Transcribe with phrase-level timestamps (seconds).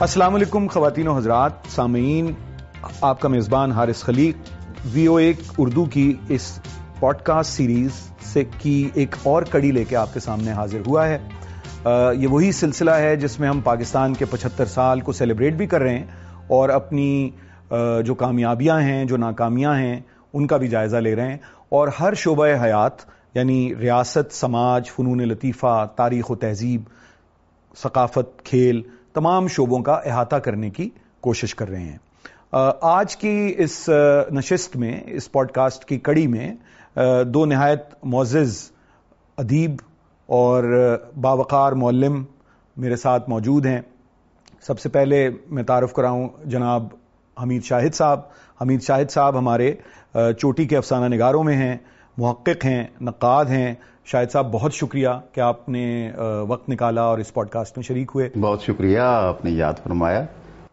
[0.00, 2.32] السلام علیکم خواتین و حضرات، سامعین،
[3.00, 4.36] آپ کا میزبان حارث خلیق،
[4.92, 6.58] وی او ایک اردو کی اس
[7.00, 11.08] پوڈ کاسٹ سیریز سے کی ایک اور کڑی لے کے آپ کے سامنے حاضر ہوا
[11.08, 11.18] ہے۔
[12.18, 15.80] یہ وہی سلسلہ ہے جس میں ہم پاکستان کے پچہتر سال کو سیلیبریٹ بھی کر
[15.80, 16.06] رہے ہیں
[16.46, 17.30] اور اپنی
[18.04, 20.00] جو کامیابیاں ہیں، جو ناکامیاں ہیں،
[20.32, 21.38] ان کا بھی جائزہ لے رہے ہیں۔
[21.68, 23.04] اور ہر شعبہ حیات
[23.34, 26.82] یعنی ریاست، سماج، فنون لطیفہ، تاریخ و تہذیب،
[27.76, 28.82] ثقافت، کھیل
[29.14, 30.88] تمام شعبوں کا احاطہ کرنے کی
[31.20, 31.98] کوشش کر رہے ہیں۔
[32.80, 33.88] آج کی اس
[34.32, 36.52] نشست میں، اس پوڈ کاسٹ کی کڑی میں
[37.24, 38.58] دو نہایت معزز
[39.38, 39.70] ادیب
[40.26, 40.64] اور
[41.20, 42.24] باوقار معلم
[42.76, 43.80] میرے ساتھ موجود ہیں۔
[44.66, 46.86] سب سے پہلے میں تعارف کراؤں جناب
[47.42, 48.20] حمید شاہد صاحب۔
[48.60, 49.72] حمید شاہد صاحب ہمارے
[50.38, 51.76] چوٹی کے افسانہ نگاروں میں ہیں۔
[52.16, 56.10] محقق ہیں نقاد ہیں۔ شاہد صاحب بہت شکریہ کہ آپ نے
[56.48, 60.24] وقت نکالا اور اس پوڈ کاسٹ میں شریک ہوئے۔ بہت شکریہ آپ نے یاد فرمایا۔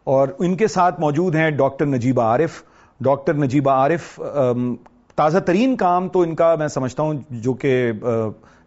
[0.04, 2.62] اور ان کے ساتھ موجود ہیں ڈاکٹر نجیبہ عارف۔
[3.00, 4.20] ڈاکٹر نجیبہ عارف
[5.16, 7.92] تازہ ترین کام تو ان کا میں سمجھتا ہوں جو کہ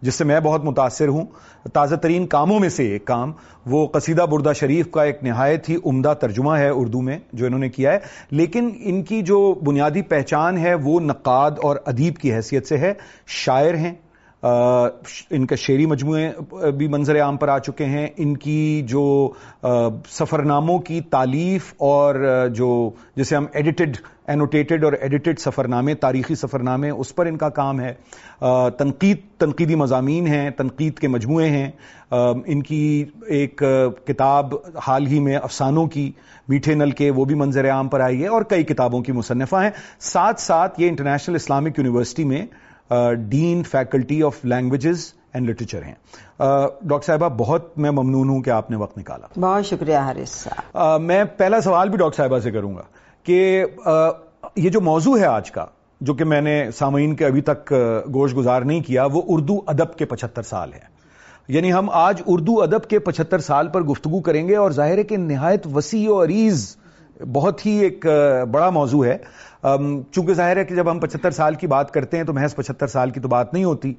[0.05, 1.25] جس سے میں بہت متاثر ہوں۔
[1.73, 3.31] تازہ ترین کاموں میں سے ایک کام،
[3.65, 7.59] وہ قصیدہ بردہ شریف کا ایک نہایت ہی عمدہ ترجمہ ہے اردو میں، جو انہوں
[7.59, 7.99] نے کیا ہے۔
[8.31, 12.93] لیکن ان کی جو بنیادی پہچان ہے، وہ نقاد اور ادیب کی حیثیت سے ہے۔
[13.27, 13.93] شاعر ہیں۔
[14.45, 16.31] ان کا شعری مجموعے
[16.71, 19.29] بھی منظر عام پر آ چکے ہیں۔ ان کی جو
[20.09, 22.15] سفر ناموں کی تعلیف اور
[22.55, 27.37] جو، جسے ہم ایڈیٹڈ اینوٹیٹڈ اور ایڈیٹڈ سفر نامے تاریخی سفر نامے اس پر ان
[27.37, 27.93] کا کام ہے۔
[28.77, 31.69] تنقید، تنقیدی مضامین ہیں، تنقید کے مجموعے ہیں۔
[32.45, 33.63] ان کی ایک
[34.05, 34.53] کتاب
[34.87, 36.11] حال ہی میں افسانوں کی،
[36.47, 39.55] میٹھے نل کے، وہ بھی منظر عام پر آئی ہے اور کئی کتابوں کی مصنفہ
[39.55, 42.45] ہیں۔ ساتھ ساتھ یہ انٹرنیشنل اسلامک یونیورسٹی میں
[43.29, 45.93] dean faculty of languages and literature ہیں۔
[46.39, 50.47] ڈاکٹر صاحبہ بہت میں ممنون ہوں کہ آپ نے وقت نکالا۔ بہت شکریہ حارث
[51.01, 52.81] میں پہلا سوال بھی ڈاکٹر صاحبہ سے کروں گا
[53.23, 53.63] کہ
[54.55, 55.65] یہ جو موضوع ہے آج کا
[56.01, 57.71] جو کہ میں نے سامعین کے ابھی تک
[58.13, 60.93] گوش گزار نہیں کیا وہ اردو ادب کے پچہتر سال ہے
[61.47, 65.03] یعنی ہم آج اردو ادب کے پچہتر سال پر گفتگو کریں گے اور ظاہر ہے
[65.03, 66.75] کہ نہایت وسیع و عریض
[67.33, 68.05] بہت ہی ایک
[68.51, 69.17] بڑا موضوع ہے۔
[70.11, 72.87] چونکہ ظاہر ہے کہ جب ہم پچہتر سال کی بات کرتے ہیں تو محض پچہتر
[72.87, 73.93] سال کی تو بات نہیں ہوتی۔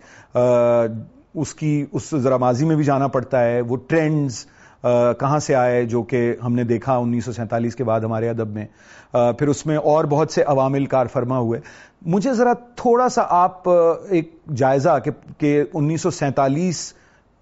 [1.34, 4.46] اس کی، اس ذرا ماضی میں بھی جانا پڑتا ہے، وہ ٹرینڈز
[5.20, 8.48] کہاں سے آئے جو کہ ہم نے دیکھا انیس سو سینتالیس کے بعد ہمارے ادب
[8.48, 8.66] میں۔
[9.12, 11.60] پھر اس میں اور بہت سے عوامل کار فرما ہوئے۔
[12.02, 14.98] مجھے ذرا تھوڑا سا آپ ایک جائزہ
[15.38, 16.92] کہ انیس سو سینتالیس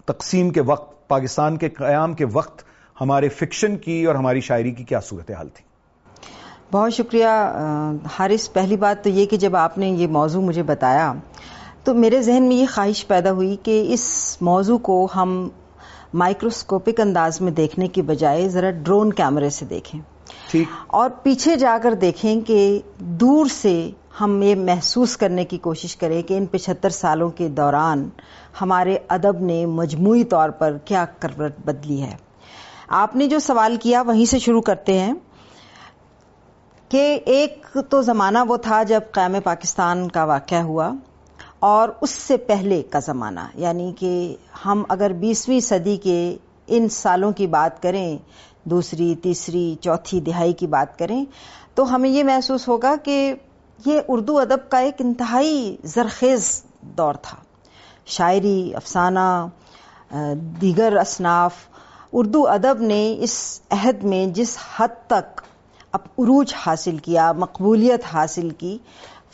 [0.05, 2.63] تقسیم کے وقت، پاکستان کے قیام کے وقت
[3.01, 5.74] ہمارے فکشن کی اور ہماری شاعری کی کیا صورتحال تھی۔
[6.71, 7.25] بہت شکریہ
[8.19, 11.13] حارث پہلی بات تو یہ کہ جب آپ نے یہ موضوع مجھے بتایا
[11.83, 15.49] تو میرے ذہن میں یہ خواہش پیدا ہوئی کہ اس موضوع کو ہم
[16.13, 20.01] مائکروسکوپک انداز میں دیکھنے کی بجائے ذرا ڈرون کیمرے سے دیکھیں۔
[20.87, 26.21] اور پیچھے جا کر دیکھیں کہ دور سے ہم یہ محسوس کرنے کی کوشش کریں
[26.21, 28.09] کہ ان پچہتر سالوں کے دوران
[28.61, 32.15] ہمارے ادب نے مجموعی طور پر کیا کروٹ بدلی ہے۔
[32.87, 35.13] آپ نے جو سوال کیا وہیں سے شروع کرتے ہیں۔
[36.89, 40.91] کہ ایک تو زمانہ وہ تھا جب قیام پاکستان کا واقعہ ہوا
[41.59, 44.35] اور اس سے پہلے کا زمانہ یعنی کہ
[44.65, 46.37] ہم اگر بیسویں صدی کے
[46.67, 48.17] ان سالوں کی بات کریں،
[48.63, 51.25] دوسری، تیسری، چوتھی دہائی کی بات کریں،
[51.73, 53.33] تو ہمیں یہ محسوس ہوگا کہ
[53.85, 57.37] یہ اردو ادب کا ایک انتہائی زرخیز دور تھا۔
[58.05, 59.47] شاعری، افسانہ
[60.61, 61.53] دیگر اصناف،
[62.13, 65.41] اردو ادب نے اس عہد میں جس حد تک
[65.95, 68.77] عروج حاصل کیا، مقبولیت حاصل کی۔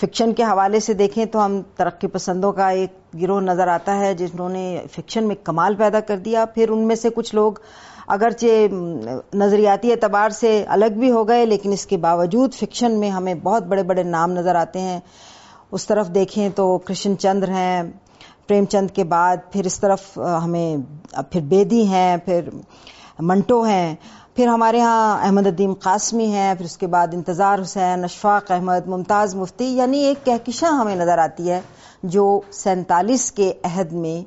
[0.01, 4.13] فکشن کے حوالے سے دیکھیں تو ہم ترقی پسندوں کا ایک گروہ نظر آتا ہے
[4.13, 7.53] جنہوں نے فکشن میں کمال پیدا کر دیا۔ پھر ان میں سے کچھ لوگ
[8.07, 8.73] اگرچہ
[9.33, 13.63] نظریاتی اعتبار سے الگ بھی ہو گئے، لیکن اس کے باوجود فکشن میں ہمیں بہت
[13.63, 14.99] بڑے بڑے نام نظر آتے ہیں۔
[15.71, 17.83] اس طرف دیکھیں تو کرشن چندر ہیں،
[18.47, 20.77] پریم چند کے بعد پھر اس طرف ہمیں،
[21.31, 22.49] پھر بیدی ہیں، پھر
[23.19, 23.95] منٹو ہیں۔
[24.35, 28.87] پھر ہمارے ہاں احمد الدین قاسمی ہیں، پھر اس کے بعد انتظار حسین، اشفاق احمد،
[28.87, 31.59] ممتاز مفتی یعنی ایک کہکشاں ہمیں نظر آتی ہے
[32.03, 34.21] جو سینتالیس کے عہد میں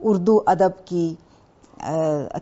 [0.00, 1.14] اردو ادب کی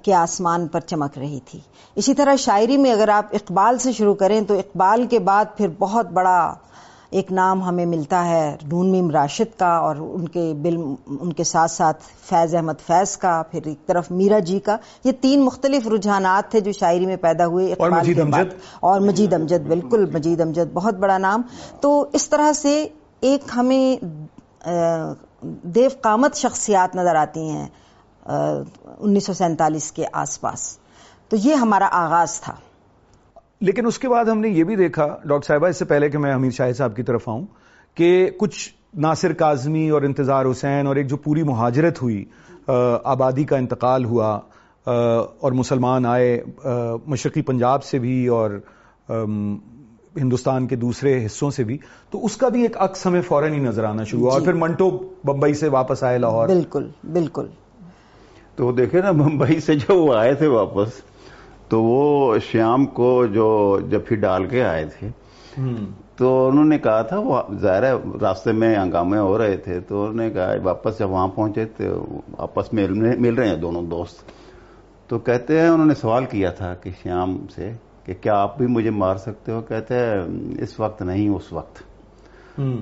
[0.03, 1.59] کے آسمان پر چمک رہی تھی۔
[1.97, 5.69] اسی طرح شاعری میں اگر آپ اقبال سے شروع کریں تو اقبال کے بعد پھر
[5.79, 6.55] بہت بڑا
[7.11, 10.77] ایک نام ہمیں ملتا ہے نون میم راشد کا اور ان کے بل
[11.21, 15.13] ان کے ساتھ ساتھ فیض احمد فیض کا پھر ایک طرف میرا جی کا۔ یہ
[15.13, 19.67] تین مختلف رجحانات تھے جو شاعری میں پیدا ہوئے۔ اور مجید امجد۔ اور مجید امجد
[19.67, 21.43] بالکل مجید امجد بہت بڑا نام۔
[21.81, 22.89] تو اس طرح سے
[23.21, 24.05] ایک ہمیں
[25.63, 27.69] دیو قامت شخصیات نظر آتی ہیں
[28.99, 30.79] انیس سو سینتالیس کے آس پاس۔
[31.29, 32.55] تو یہ ہمارا آغاز تھا۔
[33.61, 36.19] لیکن اس کے بعد ہم نے یہ بھی دیکھا ڈاکٹر صاحبہ اس سے پہلے کہ
[36.19, 37.45] میں امیر شاہ صاحب کی طرف آؤں
[37.97, 42.25] کہ کچھ ناصر کاظمی اور انتظار حسین اور ایک جو پوری مہاجرت ہوئی
[42.69, 44.39] آبادی کا انتقال ہوا
[44.87, 46.43] اور مسلمان آئے
[47.07, 48.59] مشرقی پنجاب سے بھی اور
[50.17, 51.77] ہندوستان کے دوسرے حصوں سے بھی
[52.13, 54.47] تو اس کا بھی ایک عکس ہمیں فوراً ہی نظر آنا شروع ہوا اور جی۔
[54.47, 54.91] پھر منٹو
[55.25, 57.47] بمبئی سے واپس آئے لاہور بالکل بالکل
[58.59, 61.01] تو دیکھیں نا بمبئی سے جو وہ آئے تھے واپس
[61.71, 65.09] تو وہ شیام کو جو جب پھر ڈال کے آئے تھے
[66.17, 70.01] تو انہوں نے کہا تھا وہ ظاہر ہے راستے میں ہنگامے ہو رہے تھے تو
[70.01, 72.87] انہوں نے کہا واپس جب وہاں پہنچے تو آپس میں
[73.19, 74.17] مل رہے ہیں دونوں دوست۔
[75.09, 77.73] تو کہتے ہیں انہوں نے سوال کیا تھا کہ شیام سے
[78.05, 80.13] کہ کیا آپ بھی مجھے مار سکتے ہو؟ کہتے ہیں
[80.63, 81.79] اس وقت نہیں اس وقت۔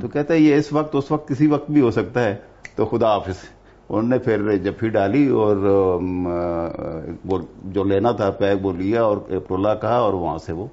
[0.00, 2.36] تو کہتے ہیں یہ اس وقت اس وقت کسی وقت بھی ہو سکتا ہے۔
[2.76, 3.57] تو خدا حافظ۔
[3.90, 5.56] انہوں نے پھر جفی ڈالی اور
[7.64, 9.16] جو لینا تھا پیک وہ لیا اور
[9.48, 10.66] ٹولہ کہا اور وہاں سے وہ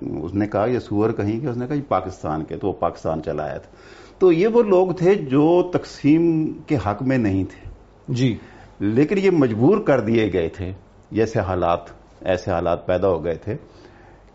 [0.00, 2.72] اس نے کہا یہ سور کہیں کہ اس نے کہا یہ پاکستان کے تو وہ
[2.72, 3.70] پاکستان چلا آیا تھا۔
[4.18, 7.70] تو یہ وہ لوگ تھے جو تقسیم کے حق میں نہیں تھے۔
[8.08, 8.36] جی۔
[8.80, 10.72] لیکن یہ مجبور کر دیے گئے تھے
[11.10, 11.80] جیسے حالات
[12.20, 13.56] ایسے حالات پیدا ہو گئے تھے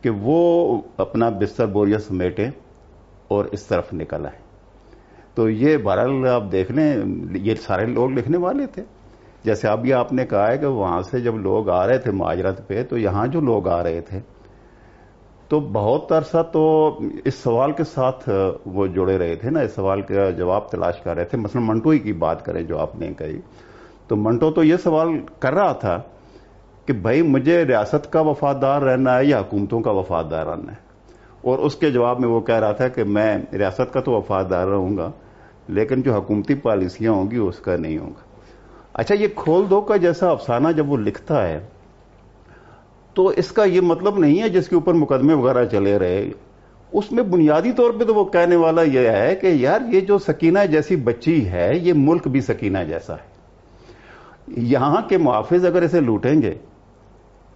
[0.01, 2.47] کہ وہ اپنا بستر بوریا سمیٹے
[3.27, 4.42] اور اس طرف نکل آئے۔
[5.35, 6.97] تو یہ بہرحال آپ دیکھ لیں
[7.31, 8.83] یہ سارے لوگ لکھنے والے تھے۔
[9.43, 12.67] جیسے ابھی آپ نے کہا ہے کہ وہاں سے جب لوگ آ رہے تھے معاجرت
[12.67, 14.19] پہ، تو یہاں جو لوگ آ رہے تھے،
[15.47, 16.89] تو بہت عرصہ تو
[17.25, 18.29] اس سوال کے ساتھ
[18.65, 21.89] وہ جڑے رہے تھے نا، اس سوال کا جواب تلاش کر رہے تھے۔ مثلا منٹو
[21.89, 23.39] ہی کی بات کریں جو آپ نے کہی۔
[24.07, 25.07] تو منٹو تو یہ سوال
[25.39, 26.01] کر رہا تھا
[26.85, 30.92] کہ بھائی مجھے ریاست کا وفادار رہنا ہے یا حکومتوں کا وفادار رہنا ہے؟
[31.43, 34.67] اور اس کے جواب میں وہ کہہ رہا تھا کہ میں ریاست کا تو وفادار
[34.67, 35.09] رہوں گا،
[35.67, 38.31] لیکن جو حکومتی پالیسیاں ہوں گی اس کا نہیں ہوگا
[38.93, 41.59] اچھا یہ کھول دو کا جیسا افسانہ جب وہ لکھتا ہے،
[43.15, 46.29] تو اس کا یہ مطلب نہیں ہے جس کے اوپر مقدمے وغیرہ چلے رہے۔
[46.91, 50.17] اس میں بنیادی طور پہ تو وہ کہنے والا یہ ہے کہ یار یہ جو
[50.17, 53.31] سکینہ جیسی بچی ہے، یہ ملک بھی سکینہ جیسا ہے۔
[54.47, 56.53] یہاں کے محافظ اگر اسے لوٹیں گے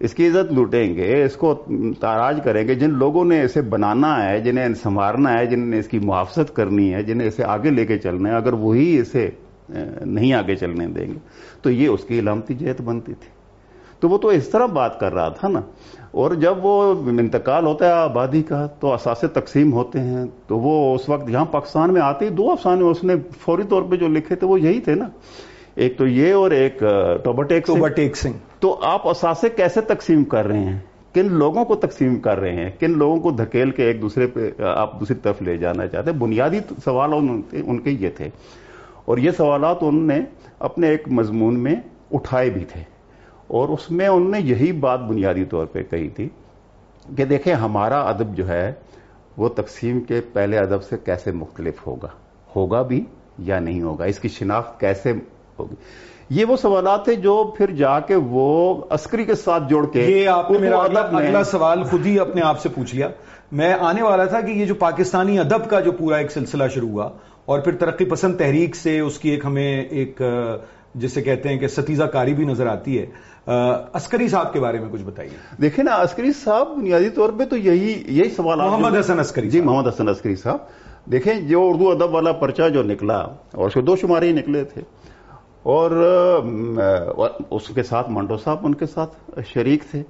[0.00, 1.64] اس کی عزت لوٹیں گے، اس کو
[2.00, 5.88] تاراج کریں گے۔ جن لوگوں نے اسے بنانا ہے، جنہیں سنوارنا ہے جن نے اس
[5.88, 9.30] کی محافظت کرنی ہے، جنہیں اسے آگے لے کے چلنا ہے، اگر وہی اسے
[10.04, 11.18] نہیں آگے چلنے دیں گے،
[11.62, 13.38] تو یہ اس کی علامتی جہت بنتی تھی۔
[14.00, 15.60] تو وہ تو اس طرح بات کر رہا تھا نا۔
[16.10, 20.94] اور جب وہ انتقال ہوتا ہے آبادی کا، تو اثاثے تقسیم ہوتے ہیں۔ تو وہ
[20.94, 24.08] اس وقت یہاں پاکستان میں آتے ہی دو افسانے اس نے فوری طور پہ جو
[24.08, 25.04] لکھے تھے، وہ یہی تھے نا۔
[25.78, 26.78] ایک تو یہ اور ایک
[27.66, 30.78] ٹوبرٹیک سنگھ تو آپ اثاثے کیسے تقسیم کر رہے ہیں؟
[31.14, 34.62] کن لوگوں کو تقسیم کر رہے ہیں؟ کن لوگوں کو دھکیل کے ایک دوسرے پہ
[34.62, 37.12] آپ دوسری طرف لے جانا چاہتے ہیں؟ بنیادی سوال
[37.52, 38.28] ان کے یہ تھے۔
[39.04, 40.20] اور یہ سوالات انہوں نے
[40.58, 41.74] اپنے ایک مضمون میں
[42.12, 42.82] اٹھائے بھی تھے۔
[43.46, 46.28] اور اس میں انہوں نے یہی بات بنیادی طور پہ کہی تھی
[47.16, 48.72] کہ دیکھیں ہمارا ادب جو ہے
[49.36, 52.08] وہ تقسیم کے پہلے ادب سے کیسے مختلف ہوگا؟
[52.56, 53.04] ہوگا بھی
[53.38, 55.12] یا نہیں ہوگا؟ اس کی شناخت کیسے
[55.58, 55.74] ہوگی۔
[56.30, 60.28] یہ وہ سوالات تھے جو پھر جا کے وہ عسکری کے ساتھ جوڑ کے یہ
[60.28, 63.08] آپ نے میرا اگلا سوال خود ہی اپنے آپ سے پوچھ لیا۔
[63.52, 66.88] میں آنے والا تھا کہ یہ جو پاکستانی ادب کا جو پورا ایک سلسلہ شروع
[66.88, 67.08] ہوا
[67.44, 70.22] اور پھر ترقی پسند تحریک سے اس کی ایک ہمیں ایک
[70.94, 73.06] جسے کہتے ہیں کہ ستیزہ کاری بھی نظر آتی ہے۔
[73.92, 77.56] عسکری صاحب کے بارے میں کچھ بتائیے۔ دیکھیں نا عسکری صاحب بنیادی طور پہ تو
[77.56, 80.58] یہی یہی سوال محمد حسن عسکری جی محمد حسن عسکری صاحب۔
[81.12, 83.18] دیکھیں جو اردو ادب والا پرچہ جو نکلا
[83.52, 84.82] اور دو شمارے ہی نکلے تھے۔
[85.68, 85.90] اور
[87.50, 90.02] اس کے ساتھ منٹو صاحب ان کے ساتھ شریک تھے۔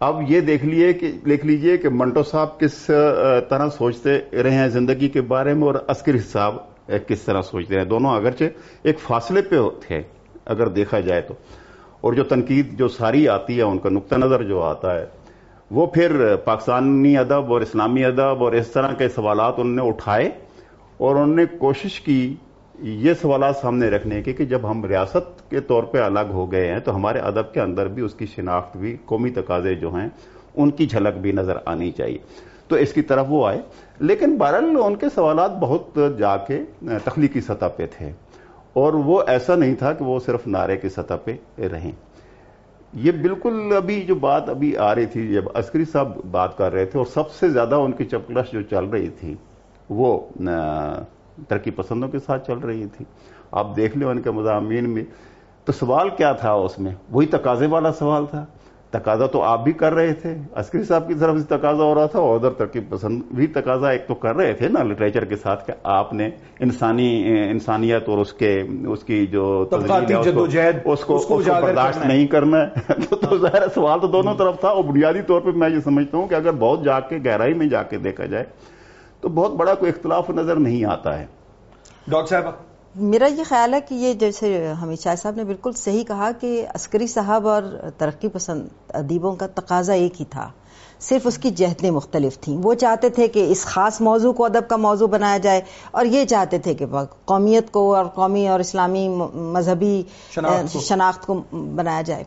[0.00, 2.90] اب یہ دیکھ لیے کہ دیکھ لیجیے کہ منٹو صاحب کس
[3.48, 6.56] طرح سوچتے رہے ہیں زندگی کے بارے میں اور عسکری صاحب
[7.06, 8.44] کس طرح سوچتے ہیں۔ دونوں اگرچہ
[8.82, 10.02] ایک فاصلے پہ تھے،
[10.44, 11.34] اگر دیکھا جائے تو۔
[12.00, 15.06] اور جو تنقید، جو ساری آتی ہے، ان کا نقطہ نظر جو آتا ہے،
[15.70, 20.30] وہ پھر پاکستانی ادب اور اسلامی ادب اور اس طرح کے سوالات انہوں نے اٹھائے
[20.96, 22.34] اور انہوں نے کوشش کی
[22.78, 26.72] یہ سوالات سامنے رکھنے کے کہ جب ہم ریاست کے طور پہ الگ ہو گئے
[26.72, 30.08] ہیں تو ہمارے ادب کے اندر بھی اس کی شناخت بھی، قومی تقاضے جو ہیں،
[30.54, 32.18] ان کی جھلک بھی نظر آنی چاہیے۔
[32.68, 33.60] تو اس کی طرف وہ آئے۔
[33.98, 36.60] لیکن بہرحال ان کے سوالات بہت جا کے
[37.04, 38.12] تخلیقی سطح پہ تھے۔
[38.72, 41.92] اور وہ ایسا نہیں تھا کہ وہ صرف نعرے کی سطح پہ رہیں۔
[42.92, 46.84] یہ بالکل ابھی جو بات ابھی آ رہی تھی، جب عسکری صاحب بات کر رہے
[46.84, 49.34] تھے اور سب سے زیادہ ان کی چپکلش جو چل رہی تھی،
[49.90, 50.20] وہ
[51.48, 53.04] ترقی پسندوں کے ساتھ چل رہی تھی۔
[53.50, 55.04] آپ دیکھ لیں ان کے مضامین میں۔
[55.64, 58.44] تو سوال کیا تھا اس میں؟ وہی تقاضے والا سوال تھا۔
[58.90, 62.06] تقاضا تو آپ بھی کر رہے تھے۔ عسکری صاحب کی طرف سے تقاضا ہو رہا
[62.06, 65.36] تھا اور ادھر ترکیب پسند بھی تقاضا ایک تو کر رہے تھے نا لٹریچر کے
[65.36, 69.68] ساتھ کہ آپ نے انسانی انسانیت اور اس کے اس کی جو
[70.84, 75.22] اس کو برداشت نہیں کرنا ہے۔ تو ظاہر سوال تو دونوں طرف تھا اور بنیادی
[75.22, 77.98] طور پہ میں یہ سمجھتا ہوں کہ اگر بہت جا کے گہرائی میں جا کے
[77.98, 78.44] دیکھا جائے
[79.24, 81.26] تو بہت بڑا کوئی اختلاف نظر نہیں آتا ہے۔
[82.08, 82.52] ڈاکٹر صاحب
[82.94, 86.66] میرا یہ خیال ہے کہ یہ جیسے حمید شاہ صاحب نے بالکل صحیح کہا کہ
[86.74, 87.62] عسکری صاحب اور
[87.98, 90.50] ترقی پسند ادیبوں کا تقاضا ایک ہی تھا۔
[91.00, 94.68] صرف اس کی جہتیں مختلف تھیں۔ وہ چاہتے تھے کہ اس خاص موضوع کو ادب
[94.68, 96.86] کا موضوع بنایا جائے اور یہ چاہتے تھے کہ
[97.24, 100.02] قومیت کو اور قومی اور اسلامی مذہبی
[100.80, 102.24] شناخت کو بنایا جائے۔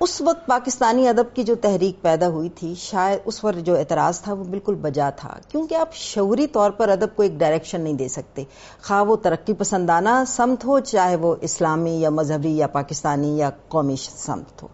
[0.00, 4.20] اس وقت پاکستانی ادب کی جو تحریک پیدا ہوئی تھی، شاید اس پر جو اعتراض
[4.20, 7.94] تھا، وہ بالکل بجا تھا۔ کیونکہ آپ شعوری طور پر ادب کو ایک ڈائریکشن نہیں
[7.94, 8.44] دے سکتے۔
[8.82, 13.96] خواہ وہ ترقی پسندانہ سمت ہو، چاہے وہ اسلامی یا مذہبی یا پاکستانی یا قومی
[13.96, 14.68] سمت ہو۔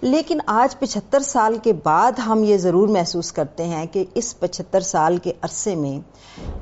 [0.00, 4.80] لیکن آج پچہتر سال کے بعد ہم یہ ضرور محسوس کرتے ہیں کہ اس پچہتر
[4.80, 6.00] سال کے عرصے میں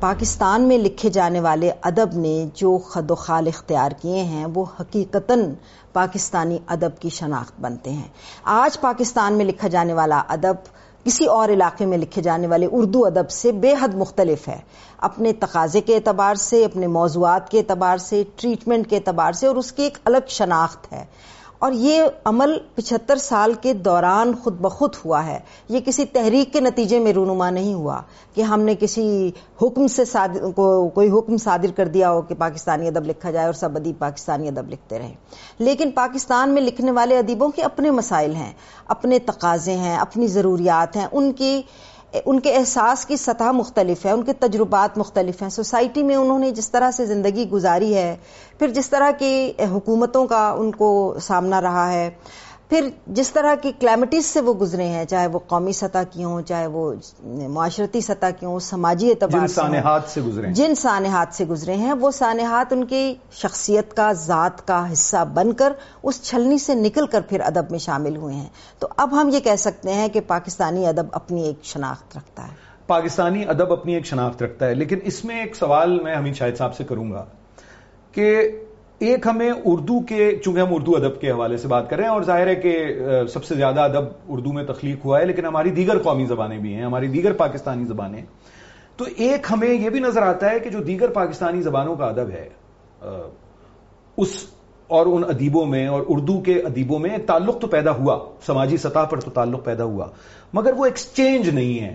[0.00, 4.64] پاکستان میں لکھے جانے والے ادب نے جو خد و خال اختیار کیے ہیں، وہ
[4.80, 5.54] حقیقتاً
[5.92, 8.08] پاکستانی ادب کی شناخت بنتے ہیں۔
[8.44, 10.54] آج پاکستان میں لکھا جانے والا ادب،
[11.04, 14.58] کسی اور علاقے میں لکھے جانے والے اردو ادب سے بے حد مختلف ہے۔
[14.98, 19.56] اپنے تقاضے کے اعتبار سے، اپنے موضوعات کے اعتبار سے ٹریٹمنٹ کے اعتبار سے، اور
[19.56, 21.04] اس کی ایک الگ شناخت ہے۔
[21.58, 25.38] اور یہ عمل پچہتر سال کے دوران خود بخود ہوا ہے۔
[25.68, 28.00] یہ کسی تحریک کے نتیجے میں رونما نہیں ہوا
[28.34, 29.30] کہ ہم نے کسی
[29.62, 30.02] حکم سے
[30.54, 33.98] کو کوئی حکم صادر کر دیا ہو کہ پاکستانی ادب لکھا جائے اور سب ادیب
[33.98, 35.14] پاکستانی ادب لکھتے رہیں۔
[35.58, 38.52] لیکن پاکستان میں لکھنے والے ادیبوں کے اپنے مسائل ہیں،
[38.88, 41.62] اپنے تقاضے ہیں، اپنی ضروریات ہیں، ان کی
[42.24, 46.38] ان کے احساس کی سطح مختلف ہے، ان کے تجربات مختلف ہیں۔ سوسائٹی میں انہوں
[46.38, 48.16] نے جس طرح سے زندگی گزاری ہے،
[48.58, 52.10] پھر جس طرح کی حکومتوں کا ان کو سامنا رہا ہے
[52.68, 56.42] پھر جس طرح کی کلیمٹیز سے وہ گزرے ہیں چاہے وہ قومی سطح کی ہوں
[56.42, 56.94] چاہے وہ
[57.24, 61.92] معاشرتی سطح کی ہوں سماجی اعتبار جن سانحات سے گزرے جن سانحات سے گزرے ہیں
[61.92, 65.72] وہ سانحات ان کی شخصیت کا ذات کا حصہ بن کر
[66.02, 68.48] اس چھلنی سے نکل کر پھر ادب میں شامل ہوئے ہیں۔
[68.78, 72.52] تو اب ہم یہ کہہ سکتے ہیں کہ پاکستانی ادب اپنی ایک شناخت رکھتا ہے۔
[72.86, 76.56] پاکستانی ادب اپنی ایک شناخت رکھتا ہے لیکن اس میں ایک سوال میں حمید شاہد
[76.58, 77.24] صاحب سے کروں گا
[78.12, 78.48] کہ
[78.98, 82.10] ایک ہمیں اردو کے، چونکہ ہم اردو ادب کے حوالے سے بات کر رہے ہیں
[82.10, 82.72] اور ظاہر ہے کہ
[83.28, 86.74] سب سے زیادہ ادب اردو میں تخلیق ہوا ہے، لیکن ہماری دیگر قومی زبانیں بھی
[86.74, 88.22] ہیں، ہماری دیگر پاکستانی زبانیں۔
[88.96, 92.30] تو ایک ہمیں یہ بھی نظر آتا ہے کہ جو دیگر پاکستانی زبانوں کا ادب
[92.30, 92.48] ہے
[94.16, 94.46] اس
[94.88, 98.76] اور ان ادیبوں میں اور اردو کے ادیبوں میں ایک تعلق تو پیدا ہوا، سماجی
[98.76, 100.06] سطح پر تو تعلق پیدا ہوا،
[100.52, 101.94] مگر وہ ایکسچینج نہیں ہے۔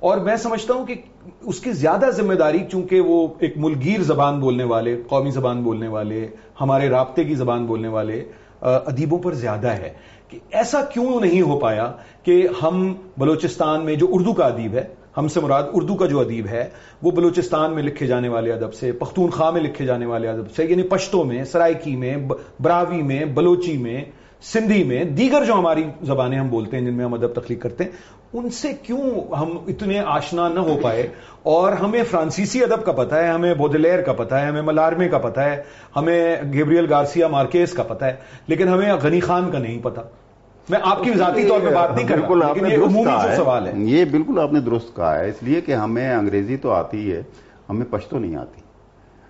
[0.00, 0.94] اور میں سمجھتا ہوں کہ
[1.42, 5.88] اس کی زیادہ ذمہ داری چونکہ وہ ایک ملگیر زبان بولنے والے، قومی زبان بولنے
[5.88, 6.26] والے،
[6.60, 8.22] ہمارے رابطے کی زبان بولنے والے
[8.62, 9.90] ادیبوں پر زیادہ ہے
[10.28, 11.90] کہ ایسا کیوں نہیں ہو پایا
[12.22, 14.84] کہ ہم بلوچستان میں جو اردو کا ادیب ہے،
[15.16, 16.68] ہم سے مراد اردو کا جو ادیب ہے،
[17.02, 20.64] وہ بلوچستان میں لکھے جانے والے ادب سے، پختونخوا میں لکھے جانے والے ادب سے
[20.64, 22.16] یعنی پشتوں میں سرائکی میں
[22.60, 24.04] براوی میں، بلوچی میں
[24.42, 27.84] سندھی میں دیگر جو ہماری زبانیں ہم بولتے ہیں جن میں ہم ادب تخلیق کرتے
[27.84, 27.90] ہیں
[28.32, 31.08] ان سے کیوں ہم اتنے آشنا نہ ہو پائے؟
[31.42, 35.18] اور ہمیں فرانسیسی ادب کا پتہ ہے ہمیں بودلیر کا پتہ ہے ہمیں ملارمے کا
[35.18, 35.62] پتہ ہے
[35.96, 38.14] ہمیں گیبریل گارسیا مارکیز کا پتہ ہے
[38.46, 40.00] لیکن ہمیں غنی خان کا نہیں پتہ۔
[40.68, 43.72] میں آپ کی ذاتی طور پہ بات نہیں کر بالکل آپ نے عمومی سوال ہے۔
[43.76, 47.22] یہ بالکل آپ نے درست کہا ہے اس لیے کہ ہمیں انگریزی تو آتی ہے
[47.70, 48.60] ہمیں پشتو نہیں آتی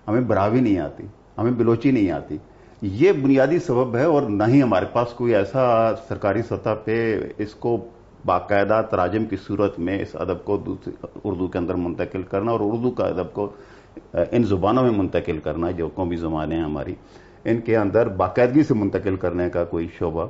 [0.07, 1.03] ہمیں براوی نہیں آتی
[1.37, 2.37] ہمیں بلوچی نہیں آتی۔
[2.85, 7.55] یہ بنیادی سبب ہے اور نہ ہی ہمارے پاس کوئی ایسا سرکاری سطح پہ اس
[7.55, 7.77] کو
[8.25, 10.57] باقاعدہ تراجم کی صورت میں اس ادب کو
[11.23, 13.49] اردو کے اندر منتقل کرنا اور اردو کا ادب کو
[14.31, 16.95] ان زبانوں میں منتقل کرنا جو قومی زبانیں ہیں ہماری،
[17.45, 20.27] ان کے اندر باقاعدگی سے منتقل کرنے کا کوئی شعبہ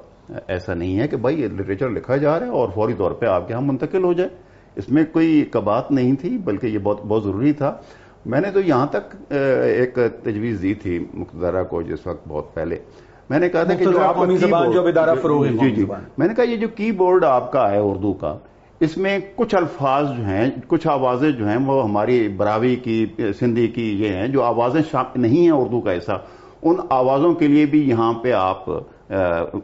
[0.48, 3.26] ایسا نہیں ہے کہ بھائی یہ لٹریچر لکھا جا رہا ہے اور فوری طور پہ
[3.26, 4.30] آپ کے ہاں منتقل ہو جائے۔
[4.76, 7.78] اس میں کوئی کبات نہیں تھی، بلکہ یہ بہت بہت ضروری تھا۔
[8.26, 12.78] میں نے تو یہاں تک ایک تجویز دی تھی مقدرہ کو جس وقت بہت پہلے۔
[13.30, 14.18] میں نے کہا تھا کہ جو آپ
[15.62, 15.86] جی جی
[16.18, 18.38] میں نے کہا یہ جو کی بورڈ آپ کا ہے اردو کا
[18.82, 23.06] اس میں کچھ الفاظ جو ہیں کچھ آوازیں جو ہیں وہ ہماری براوی کی
[23.40, 24.82] سندھی کی یہ ہیں جو آوازیں
[25.16, 26.14] نہیں ہیں اردو کا ایسا۔
[26.64, 28.66] ان آوازوں کے لیے بھی یہاں پہ آپ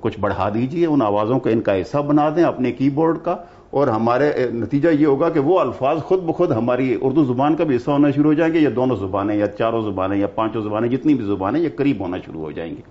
[0.02, 3.36] کچھ بڑھا دیجیے ان آوازوں کا ان کا حصہ بنا دیں اپنے کی بورڈ کا۔
[3.70, 7.76] اور ہمارے نتیجہ یہ ہوگا کہ وہ الفاظ خود بخود ہماری اردو زبان کا بھی
[7.76, 10.90] حصہ ہونا شروع ہو جائیں گے، یا دونوں زبانیں، یا چاروں زبانیں، یا پانچوں زبانیں،
[10.90, 12.82] جتنی بھی زبانیں یہ قریب ہونا شروع ہو جائیں گے۔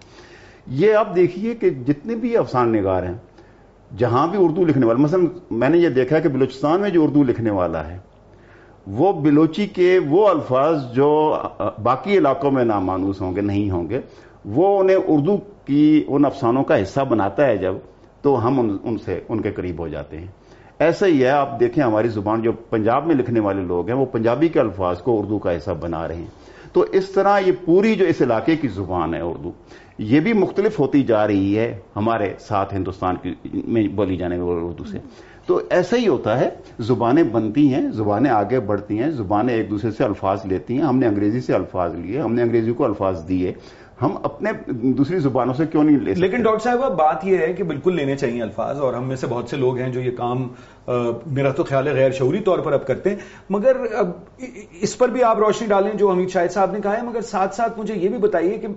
[0.81, 3.15] یہ آپ دیکھیے کہ جتنے بھی افسان نگار ہیں،
[3.91, 5.21] جہاں بھی اردو لکھنے والے، مثلا
[5.51, 7.99] میں نے یہ دیکھا کہ بلوچستان میں جو اردو لکھنے والا ہے،
[8.87, 11.11] وہ بلوچی کے وہ الفاظ جو
[11.83, 14.01] باقی علاقوں میں نامانوس ہوں گے، نہیں ہوں گے،
[14.45, 17.75] وہ انہیں اردو کی ان افسانوں کا حصہ بناتا ہے جب
[18.23, 20.27] تو ہم ان سے، ان کے قریب ہو جاتے ہیں۔
[20.79, 24.07] ایسا ہی ہے، آپ دیکھیں ہماری زبان، جو پنجاب میں لکھنے والے لوگ ہیں، وہ
[24.07, 26.27] پنجابی کے الفاظ کو اردو کا حصہ بنا رہے ہیں۔
[26.73, 29.53] تو اس طرح یہ پوری جو اس علاقے کی زبان ہے اردو،
[29.99, 33.35] یہ بھی مختلف ہوتی جا رہی ہے ہمارے ساتھ ہندوستان کی،
[33.67, 34.99] میں بولی جانے والی اردو سے۔
[35.47, 39.91] تو ایسا ہی ہوتا ہے، زبانیں بنتی ہیں، زبانیں آگے بڑھتی ہیں، زبانیں ایک دوسرے
[39.91, 43.29] سے الفاظ لیتی ہیں۔ ہم نے انگریزی سے الفاظ لیے، ہم نے انگریزی کو الفاظ
[43.29, 43.53] دیے۔
[44.03, 47.53] ہم اپنے دوسری زبانوں سے کیوں نہیں لے سکتے؟ لیکن ڈاکٹر صاحب بات یہ ہے
[47.53, 50.11] کہ بالکل لینے چاہیے الفاظ اور ہم میں سے بہت سے لوگ ہیں جو یہ
[50.11, 50.49] کام
[51.27, 53.17] میرا تو خیال ہے غیر شعوری طور پر اب کرتے ہیں۔
[53.51, 53.77] مگر
[54.81, 57.55] اس پر بھی آپ روشنی ڈالیں جو امید شاہد صاحب نے کہا ہے، مگر ساتھ
[57.55, 58.69] ساتھ مجھے یہ بھی بتائیے کہ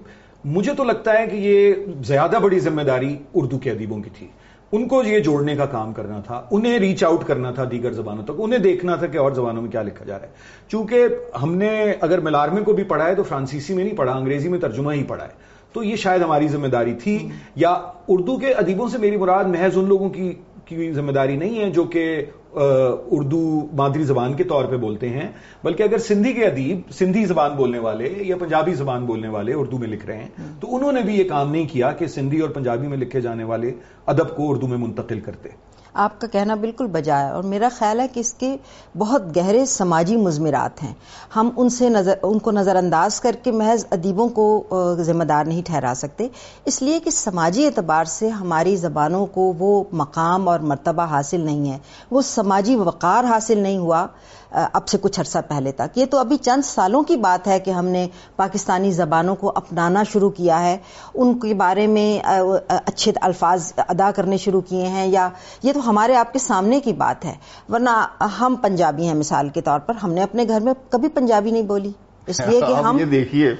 [0.46, 1.74] مجھے تو لگتا ہے کہ یہ
[2.04, 4.28] زیادہ بڑی ذمہ داری اردو کے ادیبوں کی تھی۔
[4.72, 8.24] ان کو یہ جوڑنے کا کام کرنا تھا انہیں ریچ آؤٹ کرنا تھا دیگر زبانوں
[8.24, 10.32] تک انہیں دیکھنا تھا کہ اور زبانوں میں کیا لکھا جا رہا ہے۔
[10.68, 11.06] چونکہ
[11.42, 14.60] ہم نے اگر ملارمے کو بھی پڑھا ہے تو فرانسیسی میں نہیں پڑھا انگریزی میں
[14.60, 15.30] ترجمہ ہی پڑھا ہے۔
[15.74, 17.70] تو یہ شاید ہماری ذمہ داری تھی۔ یا
[18.08, 20.34] اردو کے ادیبوں سے میری مراد محض ان لوگوں کی
[20.66, 25.32] کی ذمہ داری نہیں ہے جو کہ اردو مادری زبان کے طور پہ بولتے ہیں
[25.64, 29.78] بلکہ اگر سندھی کے ادیب سندھی زبان بولنے والے یا پنجابی زبان بولنے والے اردو
[29.78, 30.30] میں لکھ رہے ہیں
[30.60, 33.44] تو انہوں نے بھی یہ کام نہیں کیا کہ سندھی اور پنجابی میں لکھے جانے
[33.44, 33.72] والے
[34.06, 35.50] ادب کو اردو میں منتقل کرتے۔
[35.94, 38.58] آپ کا کہنا بالکل بجا ہے اور میرا خیال ہے کہ اس کے
[38.98, 40.94] بہت گہرے سماجی مضمرات ہیں۔
[41.36, 44.68] ہم ان سے نظر، ان کو نظر انداز کر کے محض ادیبوں کو
[45.00, 46.28] ذمہ دار نہیں ٹھہرا سکتے۔
[46.66, 51.72] اس لیے کہ سماجی اعتبار سے ہماری زبانوں کو وہ مقام اور مرتبہ حاصل نہیں
[51.72, 51.78] ہے۔
[52.12, 54.08] وہ سماجی وقار حاصل نہیں ہوا۔
[54.52, 57.72] اب سے کچھ عرصہ پہلے تک۔ یہ تو ابھی چند سالوں کی بات ہے کہ
[57.72, 60.78] ہم نے پاکستانی زبانوں کو اپنانا شروع کیا ہے۔
[61.16, 62.20] ان کے بارے میں
[62.68, 65.30] اچھے الفاظ ادا کرنے شروع کیے ہیں یا
[65.64, 67.34] یہ تو ہمارے آپ کے سامنے کی بات ہے۔
[67.70, 68.08] ورنہ
[68.40, 71.64] ہم پنجابی ہیں مثال کے طور پر۔ ہم نے اپنے گھر میں کبھی پنجابی نہیں
[71.64, 71.92] بولی۔
[72.28, 73.56] اس لیے کہ ہم یہ دیکھیے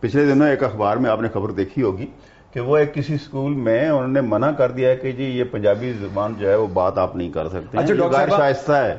[0.00, 2.06] پچھلے دنوں ایک اخبار میں آپ نے خبر دیکھی ہوگی۔
[2.54, 5.44] کہ وہ ایک کسی اسکول میں انہوں نے منع کر دیا ہے کہ جی یہ
[5.52, 8.96] پنجابی زبان جو ہے وہ بات آپ نہیں کر سکتے اچھا ڈاکٹر شائستہ ہے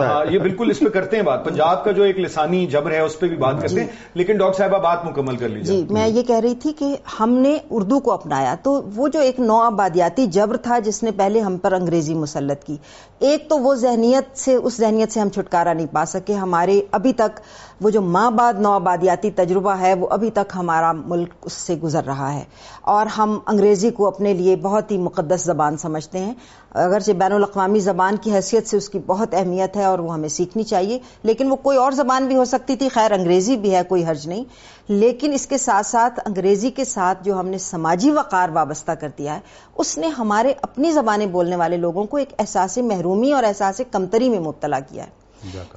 [0.00, 3.00] ہاں، یہ بالکل اس پہ کرتے ہیں بات پنجاب کا جو ایک لسانی جبر ہے
[3.00, 6.06] اس پہ بھی بات کرتے ہیں لیکن ڈاکٹر صاحبہ بات مکمل کر لیجیے جی میں
[6.08, 9.60] یہ کہہ رہی تھی کہ ہم نے اردو کو اپنایا تو وہ جو ایک نو
[9.62, 12.76] آبادیاتی جبر تھا جس نے پہلے ہم پر انگریزی مسلط کی
[13.18, 17.12] ایک تو وہ ذہنیت سے، اس ذہنیت سے ہم چھٹکارا نہیں پا سکے۔ ہمارے ابھی
[17.12, 17.40] تک
[17.80, 21.74] وہ جو ماں بعد، نو آبادیاتی تجربہ ہے، وہ ابھی تک ہمارا ملک اس سے
[21.74, 22.44] گزر رہا ہے۔
[22.80, 26.34] اور ہم انگریزی کو اپنے لیے بہت ہی مقدس زبان سمجھتے ہیں۔
[26.74, 30.28] اگرچہ بین الاقوامی زبان کی حیثیت سے اس کی بہت اہمیت ہے اور وہ ہمیں
[30.28, 33.82] سیکھنی چاہیے، لیکن وہ کوئی اور زبان بھی ہو سکتی تھی۔ خیر، انگریزی بھی ہے،
[33.88, 34.44] کوئی حرج نہیں۔
[34.88, 39.08] لیکن اس کے ساتھ ساتھ انگریزی کے ساتھ جو ہم نے سماجی وقار وابستہ کر
[39.18, 39.40] دیا ہے،
[39.76, 44.28] اس نے ہمارے اپنی زبانیں بولنے والے لوگوں کو ایک احساس محرومی اور احساس کمتری
[44.28, 45.27] میں مبتلا کیا ہے۔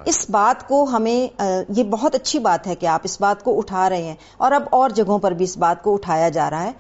[0.06, 3.90] اس بات کو ہمیں یہ بہت اچھی بات ہے کہ آپ اس بات کو اٹھا
[3.90, 6.72] رہے ہیں اور اب اور جگہوں پر بھی اس بات کو اٹھایا جا رہا ہے۔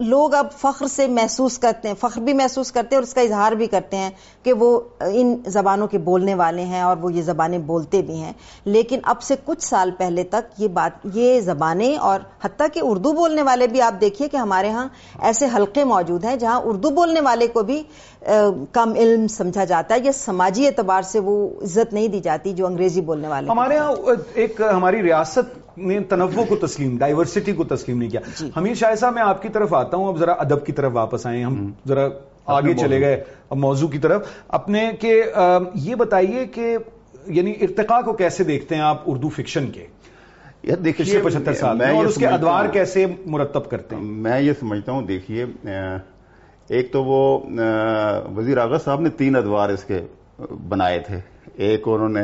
[0.00, 3.20] لوگ اب فخر سے محسوس کرتے ہیں، فخر بھی محسوس کرتے ہیں اور اس کا
[3.20, 4.10] اظہار بھی کرتے ہیں
[4.42, 8.32] کہ وہ ان زبانوں کے بولنے والے ہیں اور وہ یہ زبانیں بولتے بھی ہیں۔
[8.64, 13.12] لیکن اب سے کچھ سال پہلے تک یہ بات، یہ زبانیں اور حتیٰ کہ اردو
[13.12, 14.88] بولنے والے بھی آپ دیکھیے کہ ہمارے ہاں
[15.20, 17.82] ایسے حلقے موجود ہیں جہاں اردو بولنے والے کو بھی
[18.72, 22.66] کم علم سمجھا جاتا ہے یا سماجی اعتبار سے وہ عزت نہیں دی جاتی جو
[22.66, 23.92] انگریزی بولنے والے ہمارے ہاں
[24.34, 28.94] ایک ہماری ریاست نے تنوع کو تسلیم ڈائیورسٹی کو تسلیم نہیں کیا۔ جی۔ حمید شاہ
[28.94, 31.72] صاحب میں آپ کی طرف آتا ہوں اب ذرا ادب کی طرف واپس آئے ہم
[31.88, 32.08] ذرا
[32.46, 35.22] آگے چلے گئے اب موضوع کی طرف۔ اپنے کہ
[35.74, 36.76] یہ بتائیے کہ
[37.26, 39.86] یعنی ارتقاء کو کیسے دیکھتے ہیں آپ اردو فکشن کے؟
[40.84, 44.92] دیکھیے پچہتر سال میں اور اس کے ادوار کیسے مرتب کرتے ہیں؟ میں یہ سمجھتا
[44.92, 45.44] ہوں دیکھیے
[46.68, 47.38] ایک تو وہ
[48.36, 50.00] وزیر اعظم صاحب نے تین ادوار اس کے
[50.68, 51.18] بنائے تھے۔
[51.54, 52.22] ایک انہوں نے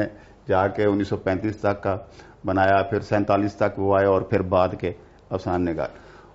[0.49, 1.97] جا کے انیس سو پینتیس تک کا
[2.45, 4.93] بنایا، پھر سینتالیس تک وہ آئے اور پھر بعد کے
[5.31, 5.89] افسان نگار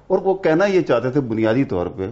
[0.07, 2.09] اور وہ کہنا یہ چاہتے تھے بنیادی طور پہ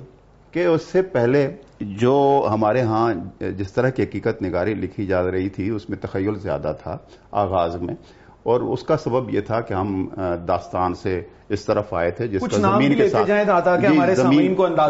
[0.52, 5.50] کہ اس سے پہلے جو ہمارے ہاں جس طرح کی حقیقت نگاری لکھی جا رہی
[5.50, 6.98] تھی، اس میں تخیل زیادہ تھا
[7.32, 7.96] آغاز میں۔
[8.44, 10.08] اور اس کا سبب یہ تھا کہ ہم
[10.48, 13.28] داستان سے اس طرف آئے تھے جس کا زمین کے ساتھ
[13.82, 13.88] جی،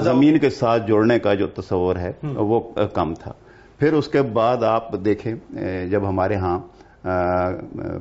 [0.04, 2.60] زمین کے ساتھ جوڑنے کا جو تصور ہے وہ
[2.94, 3.32] کم تھا۔
[3.80, 5.34] پھر اس کے بعد آپ دیکھیں
[5.90, 6.60] جب ہمارے ہاں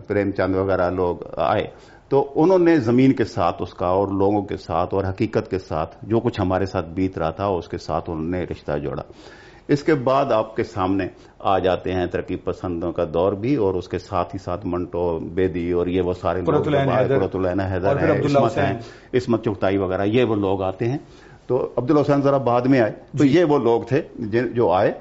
[0.06, 1.66] پریم چند وغیرہ لوگ آئے
[2.08, 5.58] تو انہوں نے زمین کے ساتھ اس کا اور لوگوں کے ساتھ اور حقیقت کے
[5.58, 9.02] ساتھ جو کچھ ہمارے ساتھ بیت رہا تھا اس کے ساتھ انہوں نے رشتہ جوڑا۔
[9.70, 11.06] اس کے بعد آپ کے سامنے
[11.38, 15.18] آ جاتے ہیں ترقی پسندوں کا دور بھی اور اس کے ساتھ ہی ساتھ منٹو
[15.18, 16.68] بیدی اور یہ وہ سارے لوگ
[17.72, 17.98] حیدر
[18.66, 18.78] ہیں
[19.14, 20.98] عصمت چکتائی وغیرہ یہ وہ لوگ آتے ہیں۔
[21.46, 24.02] تو عبد الحسین ذرا بعد میں آئے۔ تو جی۔ یہ وہ لوگ تھے
[24.54, 24.92] جو آئے۔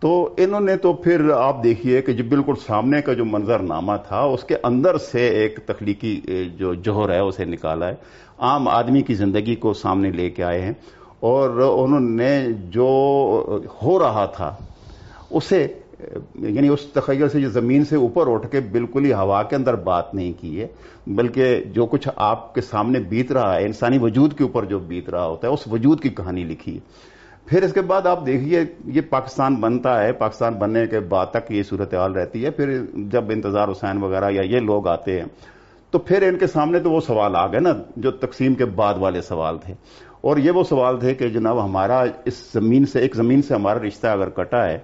[0.00, 3.92] تو انہوں نے تو پھر آپ دیکھیے کہ جو بالکل سامنے کا جو منظر نامہ
[4.08, 6.20] تھا اس کے اندر سے ایک تخلیقی
[6.58, 7.94] جو جوہر ہے اسے نکالا ہے۔
[8.38, 10.72] عام آدمی کی زندگی کو سامنے لے کے آئے ہیں۔
[11.20, 12.88] اور انہوں نے جو
[13.82, 14.54] ہو رہا تھا،
[15.30, 15.66] اسے
[16.34, 19.74] یعنی اس تخیل سے جو زمین سے اوپر اٹھ کے بالکل ہی ہوا کے اندر
[19.74, 20.66] بات نہیں کی ہے،
[21.06, 25.10] بلکہ جو کچھ آپ کے سامنے بیت رہا ہے، انسانی وجود کے اوپر جو بیت
[25.10, 26.80] رہا ہوتا ہے، اس وجود کی کہانی لکھی ہے۔
[27.46, 31.50] پھر اس کے بعد آپ دیکھیے، یہ پاکستان بنتا ہے، پاکستان بننے کے بعد تک
[31.50, 35.26] یہ صورتحال رہتی ہے۔ پھر جب انتظار حسین وغیرہ یا یہ لوگ آتے ہیں،
[35.90, 38.94] تو پھر ان کے سامنے تو وہ سوال آ گئے نا، جو تقسیم کے بعد
[38.98, 39.74] والے سوال تھے۔
[40.26, 43.78] اور یہ وہ سوال تھے کہ جناب ہمارا اس زمین سے، ایک زمین سے ہمارا
[43.78, 44.78] رشتہ اگر کٹا ہے،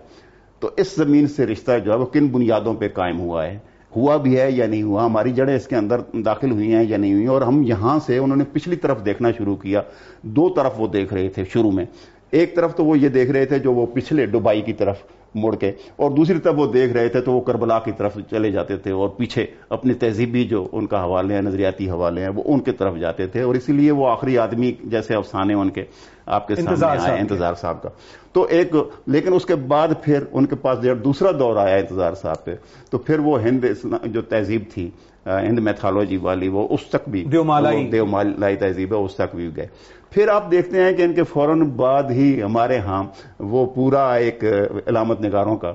[0.60, 3.58] تو اس زمین سے رشتہ جو ہے وہ کن بنیادوں پہ قائم ہوا ہے؟
[3.96, 6.96] ہوا بھی ہے یا نہیں ہوا؟ ہماری جڑیں اس کے اندر داخل ہوئی ہیں یا
[6.96, 9.82] نہیں ہوئی اور ہم یہاں سے انہوں نے پچھلی طرف دیکھنا شروع کیا،
[10.22, 11.84] دو طرف وہ دیکھ رہے تھے شروع میں۔
[12.32, 14.96] ایک طرف تو وہ یہ دیکھ رہے تھے جو وہ پچھلے ڈبائی کی طرف
[15.34, 18.50] مڑ کے اور دوسری طرف وہ دیکھ رہے تھے تو وہ کربلا کی طرف چلے
[18.50, 22.42] جاتے تھے اور پیچھے اپنی تہذیبی جو ان کا حوالے ہیں نظریاتی حوالے ہیں وہ
[22.46, 25.84] ان کی طرف جاتے تھے اور اسی لیے وہ آخری آدمی جیسے افسانے ان کے
[26.26, 27.88] آپ کے سامنے آئے انتظار صاحب کا۔
[28.32, 28.74] تو ایک
[29.06, 32.54] لیکن اس کے بعد پھر ان کے پاس جب دوسرا دور آیا انتظار صاحب پہ۔
[32.90, 33.64] تو پھر وہ ہند
[34.04, 34.90] جو تہذیب تھی
[35.26, 39.34] ہند میتھالوجی والی وہ اس تک بھی دیو مالائی دیو مالائی تہذیب ہے اس تک
[39.36, 39.66] بھی گئے۔
[40.10, 43.02] پھر آپ دیکھتے ہیں کہ ان کے فوراً بعد ہی ہمارے ہاں
[43.38, 44.44] وہ پورا ایک
[44.86, 45.72] علامت نگاروں کا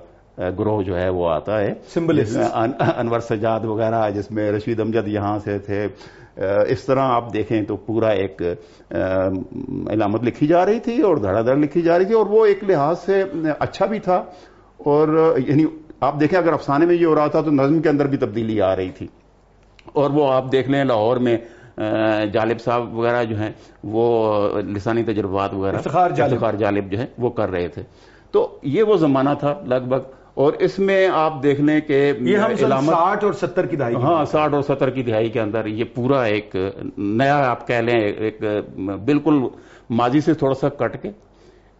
[0.59, 1.73] گروہ جو ہے وہ آتا ہے۔
[2.97, 5.87] انور سجاد وغیرہ جس میں رشید امجد یہاں سے تھے۔
[6.67, 8.41] اس طرح آپ دیکھیں تو پورا ایک
[9.91, 12.63] علامت لکھی جا رہی تھی اور دھڑا دھڑ لکھی جا رہی تھی اور وہ ایک
[12.63, 13.23] لحاظ سے
[13.59, 14.23] اچھا بھی تھا۔
[14.77, 15.65] اور یعنی
[15.99, 18.61] آپ دیکھیں اگر افسانے میں یہ ہو رہا تھا تو نظم کے اندر بھی تبدیلی
[18.61, 19.07] آ رہی تھی۔
[19.93, 21.37] اور وہ آپ دیکھ لیں لاہور میں
[22.33, 23.51] جالب صاحب وغیرہ جو ہیں
[23.83, 27.83] وہ لسانی تجربات وغیرہ افتخار جالب۔ جو ہے وہ کر رہے تھے۔
[28.31, 32.37] تو یہ وہ زمانہ تھا لگ بھگ۔ اور اس میں آپ دیکھ لیں کہ یہ
[32.37, 35.83] ہم ساٹھ اور ستر کی دہائی ہاں ساٹھ اور ستر کی دہائی کے اندر یہ
[35.95, 36.55] پورا ایک
[36.97, 38.41] نیا آپ کہہ لیں ایک
[39.05, 39.39] بالکل
[39.89, 41.11] ماضی سے تھوڑا سا کٹ کے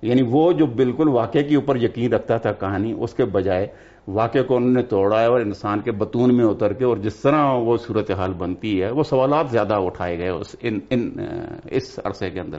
[0.01, 3.67] یعنی وہ جو بالکل واقعے کے اوپر یقین رکھتا تھا کہانی اس کے بجائے
[4.07, 7.15] واقعے کو انہوں نے توڑا ہے اور انسان کے بتون میں اتر کے اور جس
[7.15, 11.11] طرح وہ صورتحال بنتی ہے وہ سوالات زیادہ اٹھائے گئے اس ان ان
[11.65, 12.57] اس عرصے کے اندر۔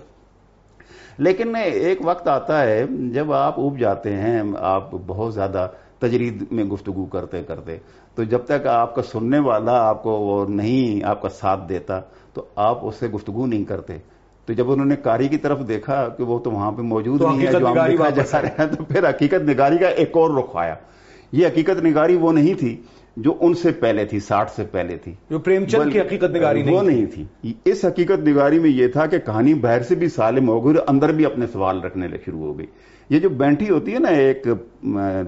[1.18, 6.64] لیکن ایک وقت آتا ہے جب آپ اوب جاتے ہیں آپ بہت زیادہ تجرید میں
[6.64, 7.76] گفتگو کرتے کرتے
[8.14, 12.00] تو جب تک آپ کا سننے والا آپ کو وہ نہیں آپ کا ساتھ دیتا
[12.34, 13.96] تو آپ اس سے گفتگو نہیں کرتے۔
[14.46, 17.46] تو جب انہوں نے کاری کی طرف دیکھا کہ وہ تو وہاں پہ موجود نہیں
[17.46, 20.56] ہے جو ہم لکھا جا رہے ہیں تو پھر حقیقت نگاری کا ایک اور رخ
[20.56, 20.74] آیا۔
[21.33, 22.77] یہ حقیقت نگاری وہ نہیں تھی
[23.17, 26.62] جو ان سے پہلے تھی ساٹھ سے پہلے تھی۔ جو پریم چند کی حقیقت نگاری
[26.71, 30.49] وہ نہیں تھی۔ اس حقیقت نگاری میں یہ تھا کہ کہانی باہر سے بھی سالم
[30.49, 32.67] ہو گئی اندر بھی اپنے سوال رکھنے شروع ہو گئی
[33.11, 34.47] یہ جو بینٹی ہوتی ہے نا ایک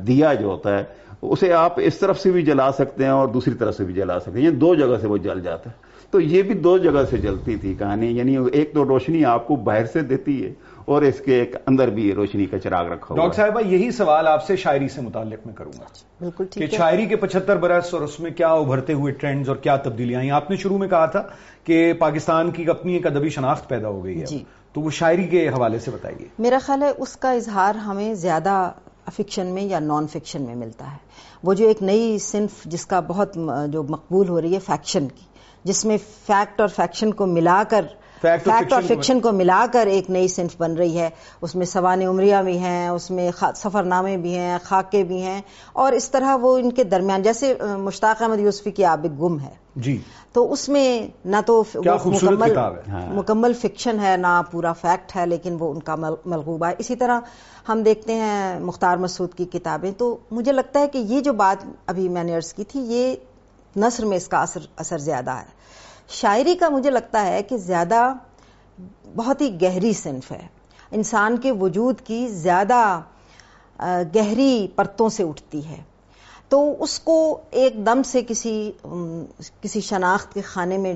[0.06, 0.84] دیا جو ہوتا ہے
[1.22, 4.18] اسے آپ اس طرف سے بھی جلا سکتے ہیں اور دوسری طرف سے بھی جلا
[4.20, 7.04] سکتے ہیں۔ یہ دو جگہ سے وہ جل جاتا ہے۔ تو یہ بھی دو جگہ
[7.10, 10.52] سے جلتی تھی کہانی۔ یعنی ایک تو روشنی آپ کو باہر سے دیتی ہے
[10.84, 14.46] اور اس کے ایک اندر بھی روشنی کا چراغ رکھا ڈاکٹر صاحبہ یہی سوال آپ
[14.46, 15.84] سے شاعری سے متعلق میں کروں گا۔
[16.20, 19.76] بالکل کہ شاعری کے پچہتر برس اور اس میں کیا ابھرتے ہوئے ٹرینڈز اور کیا
[19.76, 21.22] تبدیلیاں آئی آپ نے شروع میں کہا تھا
[21.64, 25.24] کہ پاکستان کی اپنی ایک ادبی شناخت پیدا ہو گئی ہے۔ جی۔ تو وہ شاعری
[25.24, 28.72] کے حوالے سے بتائیے۔ میرا خیال ہے اس کا اظہار ہمیں زیادہ
[29.12, 30.96] فکشن میں یا نان فکشن میں ملتا ہے۔
[31.42, 33.38] وہ جو ایک نئی صنف جس کا بہت
[33.68, 35.24] جو مقبول ہو رہی ہے فیکشن کی
[35.64, 37.84] جس میں فیکٹ اور فیکشن کو ملا کر
[38.22, 41.08] فیکٹ اور فکشن کو ملا کر ایک نئی صنف بن رہی ہے
[41.40, 45.40] اس میں سوان عمریہ بھی ہیں اس میں سفر نامے بھی ہیں خاکے بھی ہیں
[45.72, 49.54] اور اس طرح وہ ان کے درمیان جیسے مشتاق احمد یوسفی کی آبک گم ہے
[49.76, 49.98] جی
[50.32, 52.52] تو اس میں نہ تو مکمل۔
[53.10, 57.20] مکمل فکشن ہے نہ پورا فیکٹ ہے لیکن وہ ان کا ملغوبہ ہے اسی طرح
[57.68, 61.64] ہم دیکھتے ہیں مختار مسعود کی کتابیں تو مجھے لگتا ہے کہ یہ جو بات
[61.86, 63.14] ابھی میں نے عرض کی تھی یہ
[63.76, 65.58] نثر میں اس کا اثر اثر زیادہ ہے
[66.10, 68.12] شاعری کا مجھے لگتا ہے کہ زیادہ
[69.16, 70.46] بہت ہی گہری صنف ہے۔
[70.90, 73.00] انسان کے وجود کی زیادہ
[74.14, 75.82] گہری پرتوں سے اٹھتی ہے۔
[76.48, 78.72] تو اس کو ایک دم سے کسی
[79.60, 80.94] کسی شناخت کے خانے میں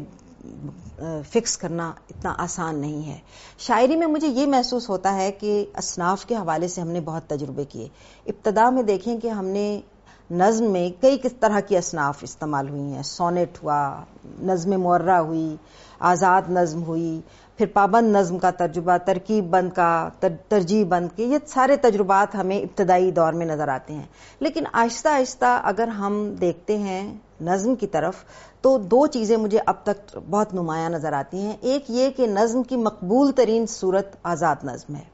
[1.31, 3.19] فکس کرنا اتنا آسان نہیں ہے۔
[3.59, 7.29] شاعری میں مجھے یہ محسوس ہوتا ہے کہ اصناف کے حوالے سے ہم نے بہت
[7.29, 7.89] تجربے کیے۔
[8.27, 9.81] ابتدا میں دیکھیں کہ ہم نے
[10.31, 14.01] نظم میں کئی کس طرح کی اصناف استعمال ہوئی ہیں؟ سونیٹ ہوا،
[14.43, 15.57] نظم معرہ ہوئی،
[16.01, 17.21] آزاد نظم ہوئی،
[17.59, 20.09] پھر پابند نظم کا تجربہ ترکیب بند کا
[20.49, 24.03] ترجیح بند کے یہ سارے تجربات ہمیں ابتدائی دور میں نظر آتے ہیں۔
[24.41, 28.15] لیکن آہستہ آہستہ اگر ہم دیکھتے ہیں نظم کی طرف،
[28.61, 32.63] تو دو چیزیں مجھے اب تک بہت نمایاں نظر آتی ہیں۔ ایک یہ کہ نظم
[32.63, 35.14] کی مقبول ترین صورت آزاد نظم ہے۔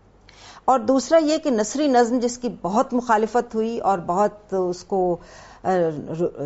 [0.70, 5.16] اور دوسرا یہ کہ نثری نظم جس کی بہت مخالفت ہوئی اور بہت اس کو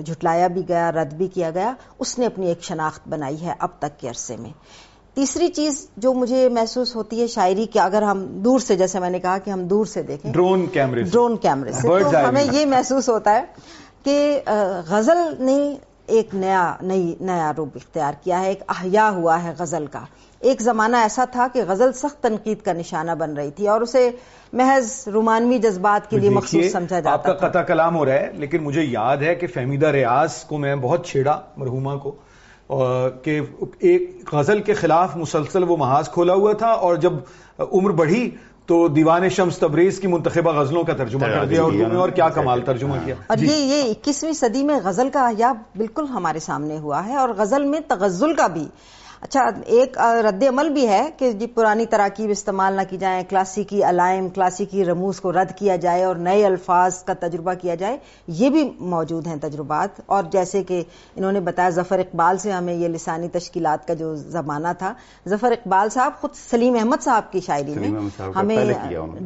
[0.07, 3.69] جھٹلایا بھی گیا رد بھی کیا گیا اس نے اپنی ایک شناخت بنائی ہے اب
[3.79, 4.51] تک کے عرصے میں۔
[5.15, 9.11] تیسری چیز جو مجھے محسوس ہوتی ہے شاعری کہ اگر ہم دور سے جیسے میں
[9.11, 12.67] نے کہا کہ ہم دور سے دیکھیں۔ ڈرون کیمرے ڈرون کیمرے سے۔ تو ہمیں یہ
[12.67, 13.45] محسوس ہوتا ہے
[14.05, 14.41] کہ
[14.89, 19.87] غزل نے ایک نیا نئی نیا روپ اختیار کیا ہے ایک احیا ہوا ہے غزل
[19.87, 20.01] کا۔
[20.45, 24.11] ایک زمانہ ایسا تھا کہ غزل سخت تنقید کا نشانہ بن رہی تھی اور اسے
[24.53, 28.31] محض رومانوی جذبات کے لیے مخصوص سمجھا جاتا آپ کا قطع کلام ہو رہا ہے
[28.35, 32.17] لیکن مجھے یاد ہے کہ فہمیدہ ریاض کو میں بہت چھیڑا مرحوما کو
[33.23, 33.41] کہ
[33.79, 37.13] ایک غزل کے خلاف مسلسل وہ محاذ کھولا ہوا تھا اور جب
[37.59, 38.31] عمر بڑھی
[38.67, 42.29] تو دیوان شمس تبریز کی منتخبہ غزلوں کا ترجمہ کر دیا اردو میں اور کیا
[42.29, 46.79] کمال ترجمہ کیا۔ اور یہ یہ اکیسویں صدی میں غزل کا احیاء بالکل ہمارے سامنے
[46.79, 48.67] ہوا ہے اور غزل میں تغزل کا بھی
[49.25, 53.83] اچھا ایک رد عمل بھی ہے کہ جی پرانی تراکیب استعمال نہ کی جائیں کلاسیکی
[53.85, 57.97] علائم کلاسیکی رموز کو رد کیا جائے اور نئے الفاظ کا تجربہ کیا جائے
[58.29, 60.83] یہ بھی موجود ہیں تجربات۔ اور جیسے کہ
[61.17, 64.93] انہوں نے بتایا ظفر اقبال سے ہمیں یہ لسانی تشکیلات کا جو زمانہ تھا
[65.29, 67.91] ظفر اقبال صاحب خود سلیم احمد صاحب کی شاعری میں
[68.37, 68.73] ہمیں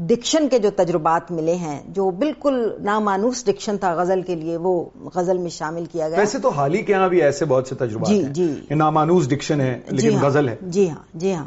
[0.06, 4.84] ڈکشن کے جو تجربات ملے ہیں جو بالکل نامانوس ڈکشن تھا غزل کے لیے وہ
[5.14, 7.74] غزل میں شامل کیا گیا۔ ویسے تو حال ہی کے یہاں بھی ایسے بہت سے
[7.74, 11.44] تجربات جی جی۔ نامانوس ڈکشن ہے لیکن ہاں غزل ہے۔ جی ہاں جی ہاں۔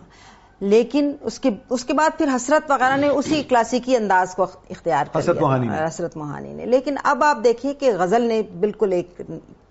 [0.59, 5.05] لیکن اس کے اس کے بعد پھر حسرت وغیرہ نے اسی کلاسیکی انداز کو اختیار
[5.13, 9.21] کر حسرت موہانی حسرت موہانی نے۔ لیکن اب آپ دیکھیے کہ غزل نے بالکل ایک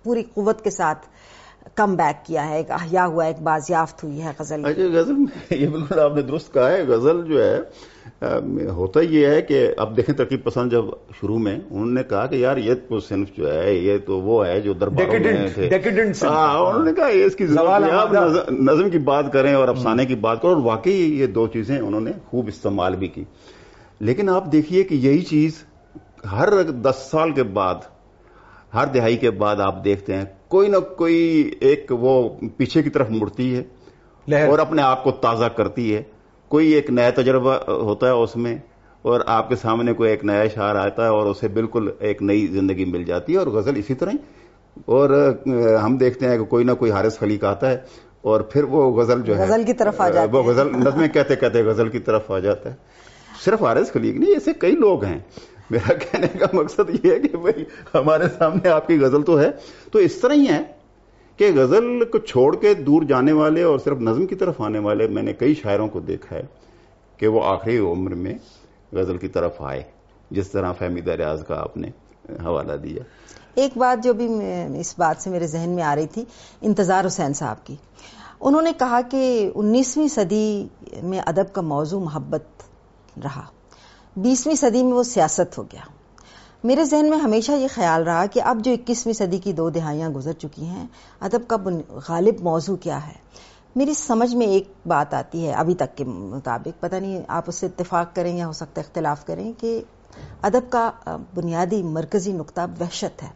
[0.03, 1.07] پوری قوت کے ساتھ
[1.75, 5.15] کم بیک کیا ہے۔ ایک احیا ہوا ایک بازیافت ہوئی ہے غزل غزل
[5.51, 7.61] یہ بالکل آپ نے درست کہا ہے۔ غزل جو ہے
[8.69, 10.85] ہوتا یہ ہے کہ اب دیکھیں ترکیب پسند جب
[11.21, 14.47] شروع میں انہوں نے کہا کہ یار یہ تو صنف جو ہے یہ تو وہ
[14.47, 15.05] ہے جو دربار
[15.55, 15.69] تھے۔
[16.69, 17.45] انہوں نے کہا اس کی
[18.51, 22.01] نظم کی بات کریں اور افسانے کی بات کریں۔ اور واقعی یہ دو چیزیں انہوں
[22.01, 23.25] نے خوب استعمال بھی کی۔
[24.01, 25.65] لیکن آپ دیکھیے کہ یہی چیز
[26.33, 27.75] ہر دس سال کے بعد
[28.75, 33.07] ہر دہائی کے بعد آپ دیکھتے ہیں کوئی نہ کوئی ایک وہ پیچھے کی طرف
[33.11, 33.63] مڑتی ہے
[34.47, 36.03] اور اپنے آپ کو تازہ کرتی ہے۔
[36.51, 38.59] کوئی ایک نیا تجربہ ہوتا ہے اس میں
[39.03, 42.47] اور آپ کے سامنے کوئی ایک نیا اشار آتا ہے اور اسے بالکل ایک نئی
[42.47, 44.11] زندگی مل جاتی ہے اور غزل اسی طرح
[44.87, 45.11] اور
[45.85, 47.79] ہم دیکھتے ہیں کہ کوئی نہ کوئی حارث خلیق آتا ہے
[48.23, 51.37] اور پھر وہ غزل جو ہے غزل کی طرف آ جاتا وہ غزل نظمیں کہتے
[51.37, 52.75] کہتے غزل کی طرف آ جاتا ہے۔
[53.45, 55.19] صرف حارث خلیق نہیں ایسے کئی لوگ ہیں۔
[55.71, 59.51] میرا کہنے کا مقصد یہ ہے کہ بھائی ہمارے سامنے آپ کی غزل تو ہے
[59.93, 60.63] تو اس طرح ہی ہے
[61.41, 65.09] کہ غزل کو چھوڑ کے دور جانے والے اور صرف نظم کی طرف آنے والے
[65.09, 66.43] میں نے کئی شاعروں کو دیکھا ہے
[67.17, 68.35] کہ وہ آخری عمر میں
[68.93, 69.83] غزل کی طرف آئے،
[70.31, 71.89] جس طرح فہمی ریاض کا آپ نے
[72.45, 73.03] حوالہ دیا۔
[73.55, 74.29] ایک بات جو بھی
[74.79, 76.25] اس بات سے میرے ذہن میں آ رہی تھی،
[76.61, 77.77] انتظار حسین صاحب کی۔
[78.41, 80.69] انہوں نے کہا کہ انیسویں صدی
[81.03, 82.45] میں ادب کا موضوع محبت
[83.25, 83.43] رہا۔
[84.17, 85.83] بیسویں صدی میں وہ سیاست ہو گیا۔
[86.65, 90.09] میرے ذہن میں ہمیشہ یہ خیال رہا کہ اب جو اکیسویں صدی کی دو دہائیاں
[90.11, 90.87] گزر چکی ہیں،
[91.21, 91.57] ادب کا
[92.09, 93.13] غالب موضوع کیا ہے؟
[93.77, 97.55] میری سمجھ میں ایک بات آتی ہے ابھی تک کے مطابق، پتہ نہیں آپ اس
[97.55, 99.81] سے اتفاق کریں یا ہو سکتا ہے اختلاف کریں کہ
[100.43, 100.91] ادب کا
[101.35, 103.29] بنیادی مرکزی نقطہ وحشت ہے۔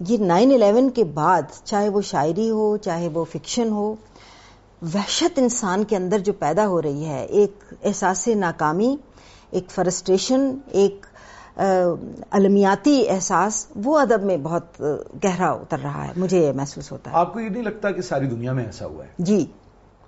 [0.00, 3.94] یہ نائن الیون کے بعد چاہے وہ شاعری ہو، چاہے وہ فکشن ہو،
[4.94, 8.96] وحشت انسان کے اندر جو پیدا ہو رہی ہے، ایک احساس ناکامی،
[9.50, 11.06] ایک فرسٹریشن، ایک
[12.30, 14.80] المیاتی احساس وہ ادب میں بہت
[15.24, 18.02] گہرا اتر رہا ہے مجھے یہ محسوس ہوتا ہے۔ آپ کو یہ نہیں لگتا کہ
[18.02, 19.46] ساری دنیا میں ایسا ہوا ہے؟ جی۔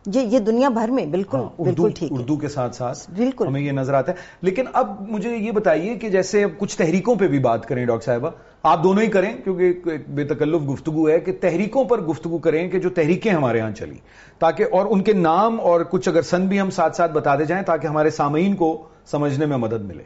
[0.07, 3.73] یہ دنیا بھر میں بالکل ہاں، بالکل ٹھیک اردو کے ساتھ ساتھ بالکل۔ ہمیں یہ
[3.73, 7.67] نظر آتا ہے۔ لیکن اب مجھے یہ بتائیے کہ جیسے کچھ تحریکوں پہ بھی بات
[7.67, 8.31] کریں ڈاکٹر صاحبہ
[8.63, 12.69] آپ دونوں ہی کریں کیونکہ ایک بے تکلف گفتگو ہے کہ تحریکوں پر گفتگو کریں
[12.69, 13.97] کہ جو تحریکیں ہمارے ہاں چلی
[14.39, 17.45] تاکہ اور ان کے نام اور کچھ اگر سن بھی ہم ساتھ ساتھ بتا دے
[17.45, 20.03] جائیں تاکہ ہمارے سامعین کو سمجھنے میں مدد ملے۔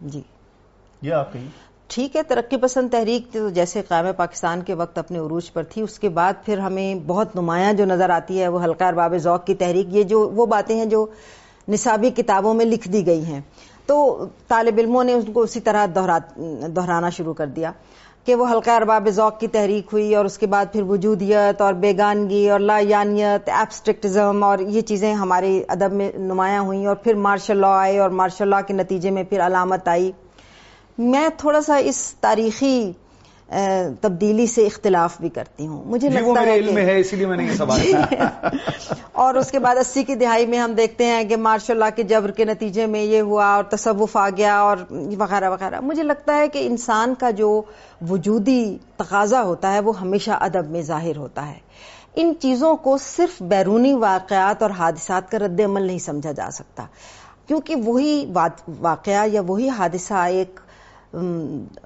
[0.00, 0.22] جی۔
[1.04, 1.32] یہ آپ
[1.90, 5.82] ٹھیک ہے، ترقی پسند تحریک تو جیسے قائم پاکستان کے وقت اپنے عروج پر تھی،
[5.82, 9.44] اس کے بعد پھر ہمیں بہت نمایاں جو نظر آتی ہے، وہ حلقہ ارباب ذوق
[9.46, 11.06] کی تحریک، یہ جو وہ باتیں ہیں جو
[11.68, 13.40] نصابی کتابوں میں لکھ دی گئی ہیں۔
[13.86, 17.72] تو طالب علموں نے اس کو اسی طرح دہرانا شروع کر دیا
[18.26, 21.74] کہ وہ حلقہ ارباب ذوق کی تحریک ہوئی اور اس کے بعد پھر وجودیت اور
[21.74, 27.14] بیگانگی اور لا یانیت ایبسٹرکٹزم اور یہ چیزیں ہمارے ادب میں نمایاں ہوئیں اور پھر
[27.28, 30.12] مارشل لا آئے اور مارشل لا کے نتیجے میں پھر علامت آئی۔
[30.98, 32.92] میں تھوڑا سا اس تاریخی
[34.00, 37.36] تبدیلی سے اختلاف بھی کرتی ہوں۔ مجھے جی، لگتا ہے علم ہے اسی لیے میں
[37.36, 38.28] نے یہ سوال کیا
[39.12, 42.02] اور اس کے بعد اسی کی دہائی میں ہم دیکھتے ہیں کہ مارشل اللہ کے
[42.02, 44.76] جبر کے نتیجے میں یہ ہوا اور تصوف آ گیا اور
[45.18, 47.62] وغیرہ وغیرہ۔ مجھے لگتا ہے کہ انسان کا جو
[48.10, 51.58] وجودی تقاضا ہوتا ہے وہ ہمیشہ ادب میں ظاہر ہوتا ہے۔
[52.16, 56.86] ان چیزوں کو صرف بیرونی واقعات اور حادثات کا رد عمل نہیں سمجھا جا سکتا۔
[57.46, 58.32] کیونکہ وہی
[58.80, 60.60] واقعہ یا وہی حادثہ ایک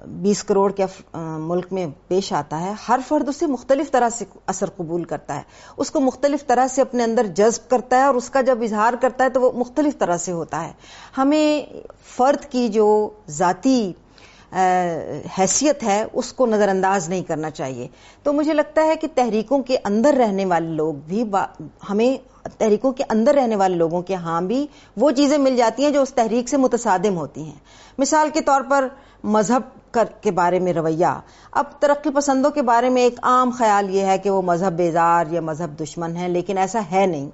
[0.07, 4.69] بیس کروڑ کے ملک میں پیش آتا ہے، ہر فرد اسے مختلف طرح سے اثر
[4.69, 5.41] قبول کرتا ہے۔
[5.77, 8.93] اس کو مختلف طرح سے اپنے اندر جذب کرتا ہے اور اس کا جب اظہار
[9.01, 10.71] کرتا ہے تو وہ مختلف طرح سے ہوتا ہے۔
[11.17, 11.79] ہمیں
[12.17, 13.91] فرد کی جو ذاتی
[15.37, 17.87] حیثیت ہے، اس کو نظر انداز نہیں کرنا چاہیے۔
[18.23, 21.23] تو مجھے لگتا ہے کہ تحریکوں کے اندر رہنے والے لوگ بھی
[21.89, 22.17] ہمیں
[22.57, 26.01] تحریکوں کے اندر رہنے والے لوگوں کے ہاں بھی وہ چیزیں مل جاتی ہیں جو
[26.01, 27.59] اس تحریک سے متصادم ہوتی ہیں۔
[27.97, 28.87] مثال کے طور پر
[29.23, 31.19] مذہب کے بارے میں رویہ۔
[31.51, 35.25] اب ترقی پسندوں کے بارے میں ایک عام خیال یہ ہے کہ وہ مذہب بیزار
[35.29, 37.29] یا مذہب دشمن ہے لیکن ایسا ہے نہیں۔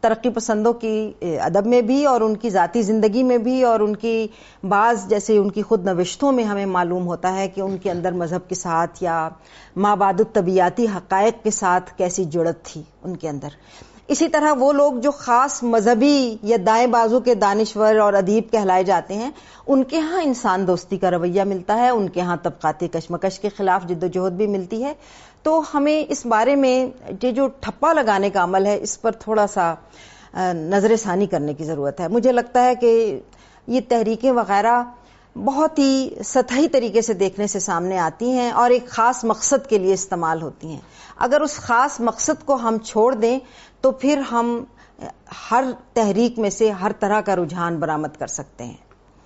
[0.00, 3.96] ترقی پسندوں کی ادب میں بھی اور ان کی ذاتی زندگی میں بھی اور ان
[3.96, 4.26] کی
[4.68, 8.12] بعض جیسے ان کی خود نوشتوں میں ہمیں معلوم ہوتا ہے کہ ان کے اندر
[8.12, 9.28] مذہب کے ساتھ یا
[9.76, 13.48] مابعد الطبیاتی حقائق کے ساتھ کیسی جڑت تھی ان کے اندر۔
[14.08, 18.84] اسی طرح وہ لوگ جو خاص مذہبی یا دائیں بازو کے دانشور اور ادیب کہلائے
[18.84, 19.30] جاتے ہیں،
[19.66, 23.48] ان کے ہاں انسان دوستی کا رویہ ملتا ہے، ان کے ہاں طبقاتی کشمکش کے
[23.48, 24.94] خلاف جد و جہد بھی ملتی ہے۔
[25.42, 26.86] تو ہمیں اس بارے میں
[27.22, 29.74] یہ جو ٹھپا لگانے کا عمل ہے، اس پر تھوڑا سا
[30.52, 33.20] نظر ثانی کرنے کی ضرورت ہے۔ مجھے لگتا ہے کہ
[33.66, 34.82] یہ تحریکیں وغیرہ
[35.36, 39.78] بہت ہی سطحی طریقے سے دیکھنے سے سامنے آتی ہیں اور ایک خاص مقصد کے
[39.78, 40.80] لیے استعمال ہوتی ہیں۔
[41.16, 43.38] اگر اس خاص مقصد کو ہم چھوڑ دیں
[43.82, 44.64] تو پھر ہم
[45.50, 48.76] ہر تحریک میں سے ہر طرح کا رجحان برامد کر سکتے ہیں۔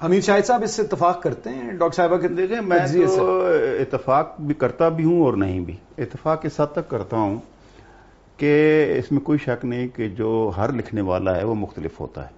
[0.05, 2.79] حمید شاہد صاحب اس سے اتفاق کرتے ہیں؟ ڈاکٹر صاحبہ کے دیکھیں میں
[3.17, 3.47] تو
[3.81, 7.39] اتفاق بھی کرتا بھی ہوں اور نہیں بھی۔ اتفاق اس حد تک کرتا ہوں
[8.37, 12.23] کہ اس میں کوئی شک نہیں کہ جو ہر لکھنے والا ہے وہ مختلف ہوتا
[12.23, 12.31] ہے۔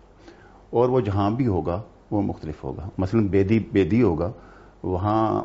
[0.71, 4.33] اور وہ جہاں بھی ہوگا وہ مختلف ہوگا۔ مثلا بیدی بیدی ہوگا
[4.83, 5.45] وہاں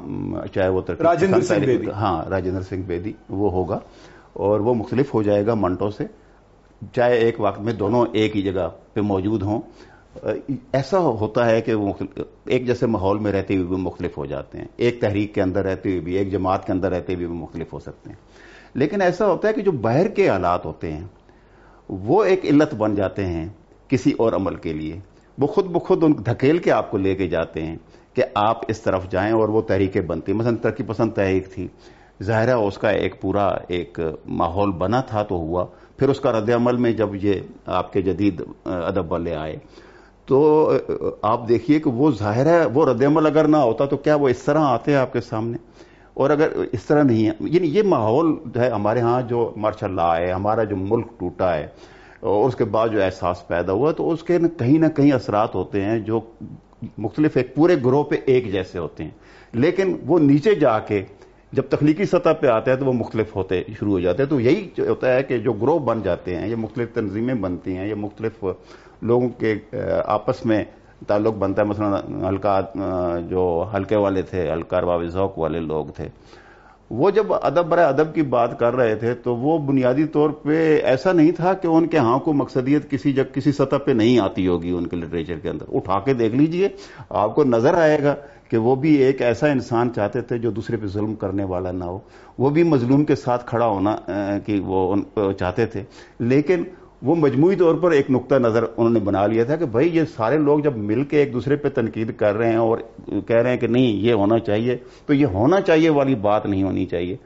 [0.53, 3.79] چاہے وہ راجندر سنگھ بیدی۔ ہاں راجندر سنگھ بیدی وہ ہوگا
[4.33, 6.03] اور وہ مختلف ہو جائے گا منٹوں سے۔
[6.91, 9.62] چاہے ایک وقت میں دونوں ایک ہی جگہ پہ موجود ہوں،
[10.72, 11.93] ایسا ہوتا ہے کہ وہ
[12.46, 15.65] ایک جیسے ماحول میں رہتے ہوئے بھی مختلف ہو جاتے ہیں، ایک تحریک کے اندر
[15.65, 18.17] رہتے ہوئے بھی، ایک جماعت کے اندر رہتے ہوئے بھی مختلف ہو سکتے ہیں۔
[18.74, 21.08] لیکن ایسا ہوتا ہے کہ جو باہر کے حالات ہوتے ہیں،
[21.89, 23.50] وہ ایک علت بن جاتے ہیں
[23.88, 25.00] کسی اور عمل کے لیے۔
[25.38, 27.78] وہ خود بخود ان دھکیل کے آپ کو لے کے جاتے ہیں
[28.13, 31.67] کہ آپ اس طرف جائیں اور وہ تحریکیں بنتی مثلا ترقی پسند تحریک تھی۔
[32.24, 35.65] ظاہرہ اس کا ایک پورا ایک ماحول بنا تھا تو ہوا۔
[36.04, 37.34] پھر اس کا رد عمل میں جب یہ
[37.72, 39.56] آپ کے جدید ادب والے آئے،
[40.28, 40.39] تو
[41.22, 44.30] آپ دیکھیے کہ وہ ظاہر ہے، وہ رد عمل اگر نہ ہوتا تو کیا وہ
[44.30, 45.58] اس طرح آتے ہیں آپ کے سامنے؟
[46.13, 49.88] اور اگر اس طرح نہیں ہے یعنی یہ ماحول جو ہے ہمارے ہاں جو ماشاء
[49.88, 51.68] اللہ ہے ہمارا جو ملک ٹوٹا ہے،
[52.22, 55.56] اور اس کے بعد جو احساس پیدا ہوا، تو اس کے کہیں نہ کہیں اثرات
[55.56, 56.20] ہوتے ہیں جو
[56.98, 59.12] مختلف ایک پورے گروہ پہ ایک جیسے ہوتے ہیں۔
[59.54, 61.04] لیکن وہ نیچے جا کے
[61.54, 64.39] جب تخلیقی سطح پہ آتے ہیں تو وہ مختلف ہوتے شروع ہو جاتے ہیں۔ تو
[64.39, 67.96] یہی ہوتا ہے کہ جو گروہ بن جاتے ہیں، یہ مختلف تنظیمیں بنتی ہیں، یہ
[67.96, 68.46] مختلف
[69.02, 69.56] لوگوں کے،
[70.06, 70.63] آپس میں
[71.08, 72.60] تعلق بنتا ہے۔ مثلا ہلکا،
[73.30, 76.08] جو ہلکے والے تھے، ہلکا ارباب ذوق والے لوگ تھے۔
[76.89, 80.80] وہ جب ادب برائے ادب کی بات کر رہے تھے تو وہ بنیادی طور پہ
[80.84, 84.20] ایسا نہیں تھا کہ ان کے ہاں کو مقصدیت کسی جب کسی سطح پہ نہیں
[84.20, 86.68] آتی ہوگی ان کے لٹریچر کے اندر۔ اٹھا کے دیکھ لیجیے،
[87.10, 88.16] آپ کو نظر آئے گا۔
[88.54, 91.84] کہ وہ بھی ایک ایسا انسان چاہتے تھے جو دوسرے پہ ظلم کرنے والا نہ
[91.84, 92.00] ہو۔
[92.38, 93.96] وہ بھی مظلوم کے ساتھ کھڑا ہونا
[94.46, 94.96] کہ وہ
[95.39, 95.84] چاہتے تھے۔
[96.20, 96.63] لیکن
[97.04, 100.04] وہ مجموعی طور پر ایک نقطہ نظر انہوں نے بنا لیا تھا کہ بھائی، یہ
[100.16, 103.50] سارے لوگ جب مل کے ایک دوسرے پہ تنقید کر رہے ہیں اور کہہ رہے
[103.50, 107.18] ہیں کہ نہیں، یہ ہونا چاہیے، تو یہ ہونا چاہیے والی بات نہیں ہونی چاہیے۔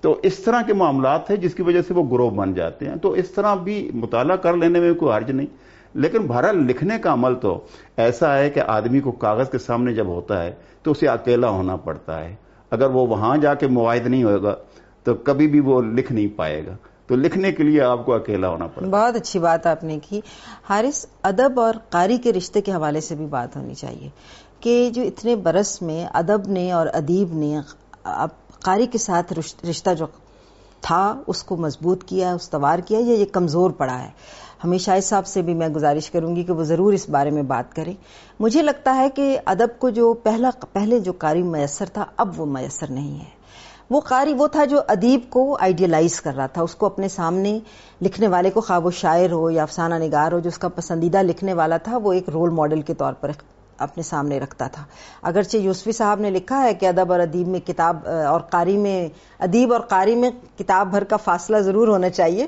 [0.00, 2.96] تو اس طرح کے معاملات ہیں جس کی وجہ سے وہ گروہ بن جاتے ہیں۔
[2.96, 5.46] تو اس طرح بھی مطالعہ کر لینے میں کوئی حرج نہیں۔
[5.94, 7.64] لیکن بہرحال لکھنے کا عمل تو
[7.96, 10.52] ایسا ہے کہ آدمی کو کاغذ کے سامنے جب ہوتا ہے
[10.82, 12.34] تو اسے اکیلا ہونا پڑتا ہے۔
[12.70, 14.54] اگر وہ وہاں جا کے معاہد نہیں ہوگا
[15.04, 16.76] تو کبھی بھی وہ لکھ نہیں پائے گا۔
[17.06, 20.20] تو لکھنے کے لیے آپ کو اکیلا ہونا پڑتا بہت اچھی بات آپ نے کی۔
[20.68, 24.08] حارث، ادب اور قاری کے رشتے کے حوالے سے بھی بات ہونی چاہیے
[24.60, 27.56] کہ جو اتنے برس میں ادب نے اور ادیب نے
[28.60, 29.32] قاری کے ساتھ
[29.70, 30.06] رشتہ جو
[30.80, 34.10] تھا، اس کو مضبوط کیا استوار کیا یا یہ کمزور پڑا ہے؟
[34.64, 37.42] ہمیشہ اس صاحب سے بھی میں گزارش کروں گی کہ وہ ضرور اس بارے میں
[37.42, 37.92] بات کریں
[38.40, 42.46] مجھے لگتا ہے کہ ادب کو جو پہلا، پہلے جو قاری میسر تھا، اب وہ
[42.46, 43.32] میسر نہیں ہے۔
[43.90, 47.58] وہ قاری وہ تھا جو ادیب کو آئیڈیلائز کر رہا تھا۔ اس کو اپنے سامنے
[48.02, 51.22] لکھنے والے کو خواب و شاعر ہو یا افسانہ نگار ہو، جو اس کا پسندیدہ
[51.22, 53.30] لکھنے والا تھا، وہ ایک رول ماڈل کے طور پر
[53.78, 54.84] اپنے سامنے رکھتا تھا۔
[55.22, 59.08] اگرچہ یوسفی صاحب نے لکھا ہے کہ ادب اور ادیب میں کتاب، اور قاری میں،
[59.38, 62.46] ادیب اور قاری میں کتاب بھر کا فاصلہ ضرور ہونا چاہیے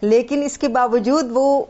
[0.00, 1.64] لیکن اس کے باوجود وہ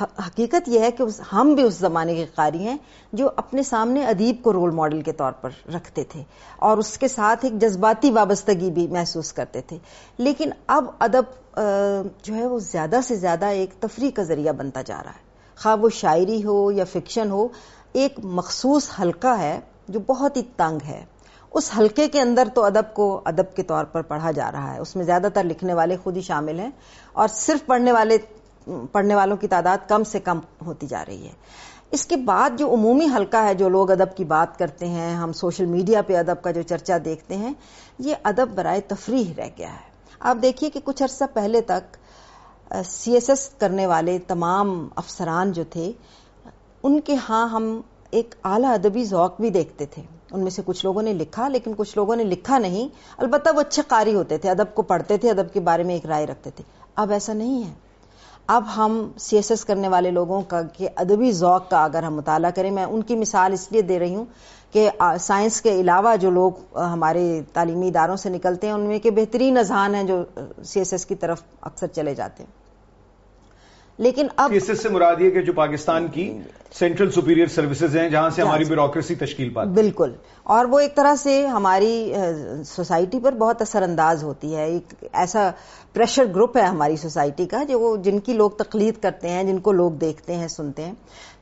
[0.00, 1.02] حقیقت یہ ہے کہ
[1.32, 2.76] ہم بھی اس زمانے کے قاری ہیں
[3.12, 6.22] جو اپنے سامنے ادیب کو رول ماڈل کے طور پر رکھتے تھے
[6.56, 9.78] اور اس کے ساتھ ایک جذباتی وابستگی بھی محسوس کرتے تھے۔
[10.18, 11.22] لیکن اب ادب
[12.22, 15.28] جو ہے وہ زیادہ سے زیادہ ایک تفریح کا ذریعہ بنتا جا رہا ہے۔
[15.62, 17.48] خواب وہ شاعری ہو یا فکشن ہو،
[17.92, 21.04] ایک مخصوص حلقہ ہے جو بہت ہی تنگ ہے۔
[21.50, 24.78] اس حلقے کے اندر تو ادب کو ادب کے طور پر پڑھا جا رہا ہے۔
[24.78, 26.70] اس میں زیادہ تر لکھنے والے خود ہی شامل ہیں
[27.12, 28.18] اور صرف پڑھنے والے،
[28.92, 31.32] پڑھنے والوں کی تعداد کم سے کم ہوتی جا رہی ہے۔
[31.90, 35.32] اس کے بعد جو عمومی حلقہ ہے، جو لوگ ادب کی بات کرتے ہیں، ہم
[35.32, 37.52] سوشل میڈیا پہ ادب کا جو چرچا دیکھتے ہیں،
[37.98, 39.86] یہ ادب برائے تفریح رہ گیا ہے۔
[40.18, 41.96] آپ دیکھیے کہ کچھ عرصہ پہلے تک،
[42.84, 45.92] سی ایس ایس کرنے والے تمام افسران جو تھے،
[46.82, 47.80] ان کے ہاں ہم
[48.10, 51.72] ایک اعلیٰ ادبی ذوق بھی دیکھتے تھے۔ ان میں سے کچھ لوگوں نے لکھا، لیکن
[51.76, 55.30] کچھ لوگوں نے لکھا نہیں۔ البتہ وہ اچھے قاری ہوتے تھے، ادب کو پڑھتے تھے،
[55.30, 56.64] ادب کے بارے میں ایک رائے رکھتے تھے۔
[56.94, 57.72] اب ایسا نہیں ہے۔
[58.46, 62.14] اب ہم سی ایس ایس کرنے والے لوگوں کا کہ ادبی ذوق کا اگر ہم
[62.14, 64.24] مطالعہ کریں، میں ان کی مثال اس لیے دے رہی ہوں
[64.72, 64.88] کہ
[65.20, 69.58] سائنس کے علاوہ جو لوگ ہمارے تعلیمی اداروں سے نکلتے ہیں، ان میں کے بہترین
[69.58, 70.22] اذہان ہیں جو
[70.64, 72.50] سی ایس ایس کی طرف اکثر چلے جاتے ہیں۔
[73.98, 76.38] لیکن اب اس سے مراد یہ کہ جو پاکستان کی
[76.72, 81.14] سینٹرل سپیریئر سروسز ہیں جہاں سے ہماری بیوروکریسی تشکیل پاتی بالکل۔ اور وہ ایک طرح
[81.16, 82.12] سے ہماری
[82.66, 85.50] سوسائٹی پر بہت اثر انداز ہوتی ہے۔ ایک ایسا
[85.92, 89.72] پریشر گروپ ہے ہماری سوسائٹی کا جو جن کی لوگ تقلید کرتے ہیں جن کو
[89.72, 90.94] لوگ دیکھتے ہیں سنتے ہیں۔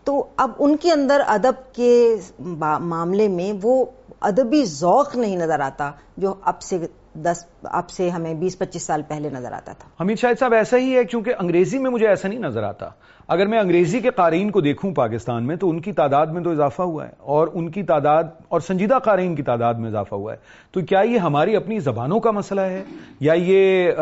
[0.05, 3.85] تو اب ان کے اندر ادب کے معاملے میں وہ
[4.21, 6.79] ادبی ذوق نہیں نظر آتا جو اب سے
[7.25, 10.77] دس اب سے ہمیں بیس پچیس سال پہلے نظر آتا تھا۔ حمید شاہد صاحب ایسا
[10.77, 12.89] ہی ہے کیونکہ انگریزی میں مجھے ایسا نہیں نظر آتا۔
[13.29, 16.51] اگر میں انگریزی کے قارئین کو دیکھوں پاکستان میں تو ان کی تعداد میں تو
[16.51, 20.33] اضافہ ہوا ہے اور ان کی تعداد اور سنجیدہ قارئین کی تعداد میں اضافہ ہوا
[20.33, 20.39] ہے۔
[20.73, 22.83] تو کیا یہ ہماری اپنی زبانوں کا مسئلہ ہے؟
[23.21, 23.93] یا یہ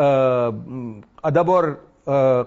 [1.23, 1.63] ادب اور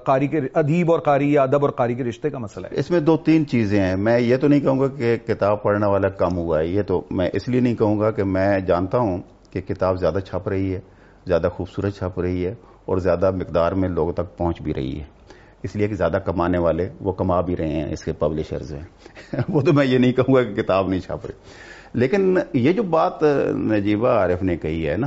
[0.04, 2.90] قاری کے ادیب اور قاری یا ادب اور قاری کے رشتے کا مسئلہ ہے؟ اس
[2.90, 6.08] میں دو تین چیزیں ہیں۔ میں یہ تو نہیں کہوں گا کہ کتاب پڑھنے والا
[6.08, 9.18] کم ہوا ہے یہ تو میں اس لیے نہیں کہوں گا کہ میں جانتا ہوں
[9.50, 10.80] کہ کتاب زیادہ چھپ رہی ہے،
[11.26, 15.04] زیادہ خوبصورت چھپ رہی ہے اور زیادہ مقدار میں لوگوں تک پہنچ بھی رہی ہے۔
[15.62, 18.84] اس لیے کہ زیادہ کمانے والے وہ کما بھی رہے ہیں اس کے پبلشرز ہیں۔
[19.48, 21.34] وہ تو میں یہ نہیں کہوں گا کہ کتاب نہیں چھپ رہی۔
[21.94, 25.06] لیکن یہ جو بات نجیبہ عارف نے کہی ہے نا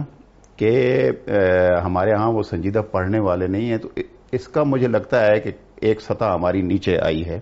[0.56, 1.10] کہ
[1.86, 3.90] ہمارے ہاں وہ سنجیدہ پڑھنے والے نہیں ہیں، تو
[4.32, 7.40] اس کا مجھے لگتا ہے کہ ایک سطح ہماری نیچے آئی ہے۔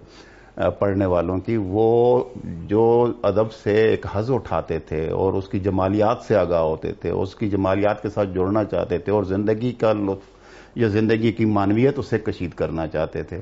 [0.79, 6.17] پڑھنے والوں کی وہ جو ادب سے ایک حز اٹھاتے تھے اور اس کی جمالیات
[6.27, 9.93] سے آگاہ ہوتے تھے اس کی جمالیات کے ساتھ جڑنا چاہتے تھے اور زندگی کا
[9.93, 10.39] لطف
[10.75, 13.41] یا زندگی کی مانویت اسے کشید کرنا چاہتے تھے۔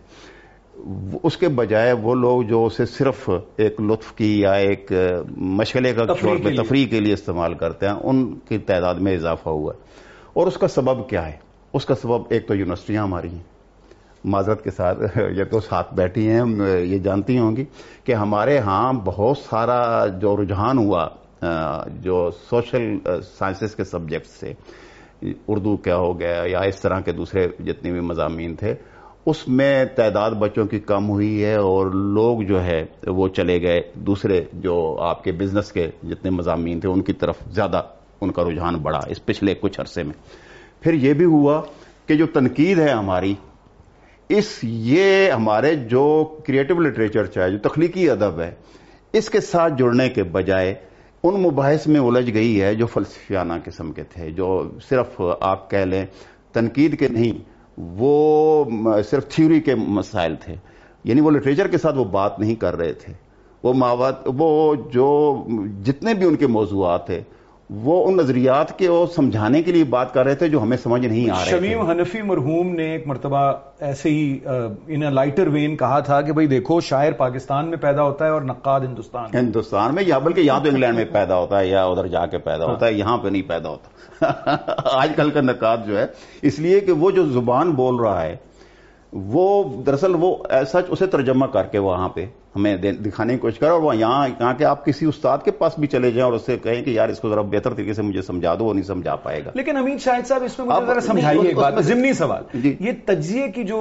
[1.23, 4.91] اس کے بجائے وہ لوگ جو اسے صرف ایک لطف کی یا ایک
[5.37, 9.49] مشغلے کا طور پہ تفریح کے لیے استعمال کرتے ہیں ان کی تعداد میں اضافہ
[9.49, 9.83] ہوا ہے۔
[10.33, 11.37] اور اس کا سبب کیا ہے؟
[11.73, 13.56] اس کا سبب ایک تو یونیورسٹیاں ہماری ہیں۔
[14.27, 16.41] معذرت کے ساتھ یہ تو ساتھ بیٹھی ہیں
[16.83, 17.65] یہ جانتی ہوں گی
[18.03, 21.07] کہ ہمارے ہاں بہت سارا جو رجحان ہوا
[22.01, 22.97] جو سوشل
[23.37, 24.53] سائنسز کے سبجیکٹ سے،
[25.47, 28.73] اردو کیا ہو گیا یا اس طرح کے دوسرے جتنے بھی مضامین تھے،
[29.25, 33.81] اس میں تعداد بچوں کی کم ہوئی ہے اور لوگ جو ہے وہ چلے گئے،
[33.93, 37.81] دوسرے جو آپ کے بزنس کے جتنے مضامین تھے، ان کی طرف زیادہ
[38.21, 40.13] ان کا رجحان بڑھا، اس پچھلے کچھ عرصے میں۔
[40.79, 41.61] پھر یہ بھی ہوا
[42.05, 43.33] کہ جو تنقید ہے ہماری
[44.29, 48.51] اس یہ ہمارے جو کریٹو لٹریچر چاہے، جو تخلیقی ادب ہے،
[49.13, 50.75] اس کے ساتھ جڑنے کے بجائے
[51.23, 55.77] ان مباحث میں الجھ گئی ہے جو فلسفیانہ قسم کے تھے، جو صرف آپ کہہ
[55.77, 56.05] لیں
[56.53, 57.39] تنقید کے نہیں،
[57.79, 58.65] وہ
[59.09, 60.55] صرف تھیوری کے مسائل تھے۔
[61.03, 63.13] یعنی وہ لٹریچر کے ساتھ وہ بات نہیں کر رہے تھے۔
[63.63, 63.73] وہ
[64.25, 65.43] وہ جو
[65.83, 67.21] جتنے بھی ان کے موضوعات تھے
[67.69, 71.05] وہ ان نظریات کے وہ سمجھانے کے لیے بات کر رہے تھے جو ہمیں سمجھ
[71.05, 73.39] نہیں آ رہے شمیم حنفی مرحوم نے ایک مرتبہ
[73.79, 74.39] ایسے ہی
[74.87, 78.41] ان لائٹر وین کہا تھا کہ بھئی دیکھو شاعر پاکستان میں پیدا ہوتا ہے اور
[78.41, 82.07] نقاد ہندوستان ہندوستان میں یا بلکہ یا تو انگلینڈ میں پیدا ہوتا ہے یا ادھر
[82.07, 83.89] جا کے پیدا ہوتا ہے یہاں پہ نہیں پیدا ہوتا۔
[84.93, 86.05] آج کل کا نقاد جو ہے
[86.41, 88.35] اس لیے کہ وہ جو زبان بول رہا ہے
[89.13, 90.35] وہ دراصل وہ
[90.67, 92.25] سچ اسے ترجمہ کر کے وہاں پہ
[92.57, 95.79] ہمیں دکھانے کی کوشش کرا اور وہ یہاں یہاں کے آپ کسی استاد کے پاس
[95.79, 98.01] بھی چلے جائیں اور اس سے کہیں کہ یار اس کو ذرا بہتر طریقے سے
[98.01, 100.85] مجھے سمجھا دو وہ نہیں سمجھا پائے گا۔ لیکن امین شاہد صاحب اس میں مجھے
[100.85, 103.79] ذرا سمجھائیے ایک بات ضمنی سوال۔ جی۔ یہ تجزیے کی جو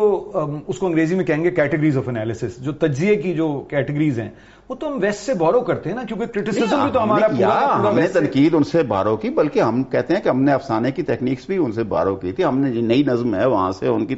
[0.67, 4.31] اس کو انگریزی میں کہیں گے کیٹیگریز آف انالیسس جو تجزیے کی جو کیٹیگریز ہیں
[4.69, 7.97] وہ تو ہم ویسٹ سے بورو کرتے ہیں نا کیونکہ کرٹیسزم بھی تو ہمارا ہم
[7.97, 11.03] نے تنقید ان سے بارو کی بلکہ ہم کہتے ہیں کہ ہم نے افسانے کی
[11.03, 14.07] ٹیکنیکس بھی ان سے بارو کی تھی ہم نے نئی نظم ہے وہاں سے ان
[14.07, 14.15] کی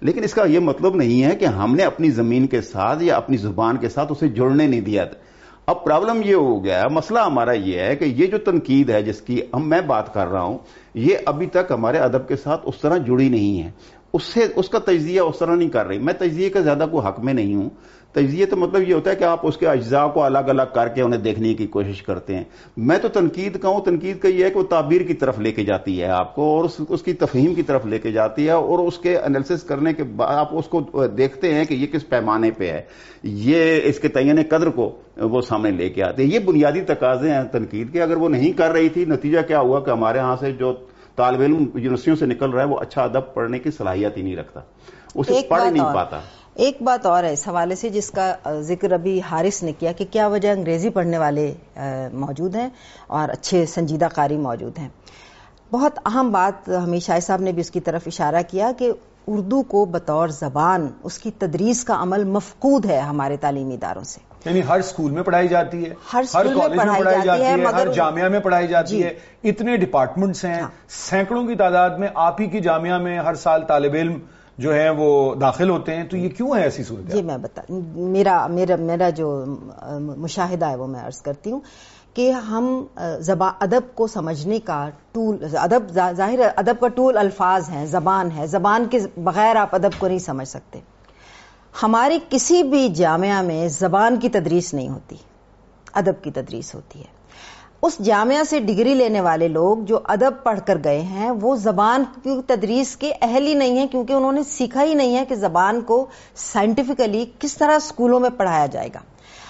[0.00, 3.16] لیکن اس کا یہ مطلب نہیں ہے کہ ہم نے اپنی زمین کے ساتھ یا
[3.16, 5.18] اپنی زبان کے ساتھ اسے جڑنے نہیں دیا تھا۔
[5.66, 9.20] اب پرابلم یہ ہو گیا مسئلہ ہمارا یہ ہے کہ یہ جو تنقید ہے جس
[9.20, 10.58] کی ہم میں بات کر رہا ہوں
[10.94, 13.70] یہ ابھی تک ہمارے ادب کے ساتھ اس طرح جڑی نہیں ہے۔
[14.12, 17.06] اس سے اس کا تجزیہ اس طرح نہیں کر رہی۔ میں تجزیے کا زیادہ کوئی
[17.06, 17.68] حق میں نہیں ہوں۔
[18.16, 20.88] تجزیے تو مطلب یہ ہوتا ہے کہ آپ اس کے اجزاء کو الگ الگ کر
[20.88, 22.44] کے انہیں دیکھنے کی کوشش کرتے ہیں۔
[22.76, 25.52] میں تو تنقید کا ہوں تنقید کا یہ ہے کہ وہ تعبیر کی طرف لے
[25.52, 28.50] کے جاتی ہے آپ کو اور اس کی تفہیم کی طرف لے کے جاتی ہے
[28.50, 32.08] اور اس کے انالیسس کرنے کے بعد آپ اس کو دیکھتے ہیں کہ یہ کس
[32.08, 32.82] پیمانے پہ ہے۔
[33.22, 37.30] یہ اس کے تعین قدر کو وہ سامنے لے کے آتے ہیں۔ یہ بنیادی تقاضے
[37.30, 40.36] ہیں تنقید کے۔ اگر وہ نہیں کر رہی تھی نتیجہ کیا ہوا کہ ہمارے ہاں
[40.40, 40.74] سے جو
[41.16, 44.36] طالب علم یونیورسٹیوں سے نکل رہا ہے وہ اچھا ادب پڑھنے کی صلاحیت ہی نہیں
[44.36, 44.60] رکھتا۔
[45.14, 46.20] اسے پڑھ نہیں پاتا۔
[46.56, 50.04] ایک بات اور ہے اس حوالے سے جس کا ذکر ابھی حارث نے کیا کہ
[50.10, 51.52] کیا وجہ انگریزی پڑھنے والے
[52.12, 52.68] موجود ہیں
[53.06, 54.88] اور اچھے سنجیدہ قاری موجود ہیں۔
[55.72, 58.90] بہت اہم بات ہمیں شاہ صاحب نے بھی اس کی طرف اشارہ کیا کہ
[59.26, 64.20] اردو کو بطور زبان اس کی تدریس کا عمل مفقود ہے ہمارے تعلیمی اداروں سے۔
[64.44, 68.28] یعنی ہر سکول میں پڑھائی جاتی ہے ہر کالج میں پڑھائی جاتی ہے ہر جامعہ
[68.28, 69.12] میں پڑھائی جاتی جی۔ ہے۔
[69.44, 73.64] اتنے ڈپارٹمنٹس ہیں ہاں۔ سینکڑوں کی تعداد میں آپ ہی کی جامعہ میں ہر سال
[73.68, 74.18] طالب علم
[74.58, 77.62] جو ہیں وہ داخل ہوتے ہیں، تو یہ کیوں ہے ایسی صورت جی میں بتا،
[77.70, 79.44] میرا میرا میرا جو
[80.00, 81.60] مشاہدہ ہے وہ میں عرض کرتی ہوں
[82.14, 88.30] کہ ہم ادب کو سمجھنے کا ٹول، ادب ظاہر ادب کا ٹول الفاظ ہیں، زبان
[88.36, 90.80] ہے، زبان کے بغیر آپ ادب کو نہیں سمجھ سکتے۔
[91.82, 95.16] ہماری کسی بھی جامعہ میں زبان کی تدریس نہیں ہوتی،
[95.94, 97.14] ادب کی تدریس ہوتی ہے۔
[97.82, 102.04] اس جامعہ سے ڈگری لینے والے لوگ جو ادب پڑھ کر گئے ہیں وہ زبان
[102.22, 105.34] کی تدریس کے اہل ہی نہیں ہیں کیونکہ انہوں نے سیکھا ہی نہیں ہے کہ
[105.34, 106.06] زبان کو
[106.36, 108.98] سائنٹیفکلی کس طرح اسکولوں میں پڑھایا جائے گا۔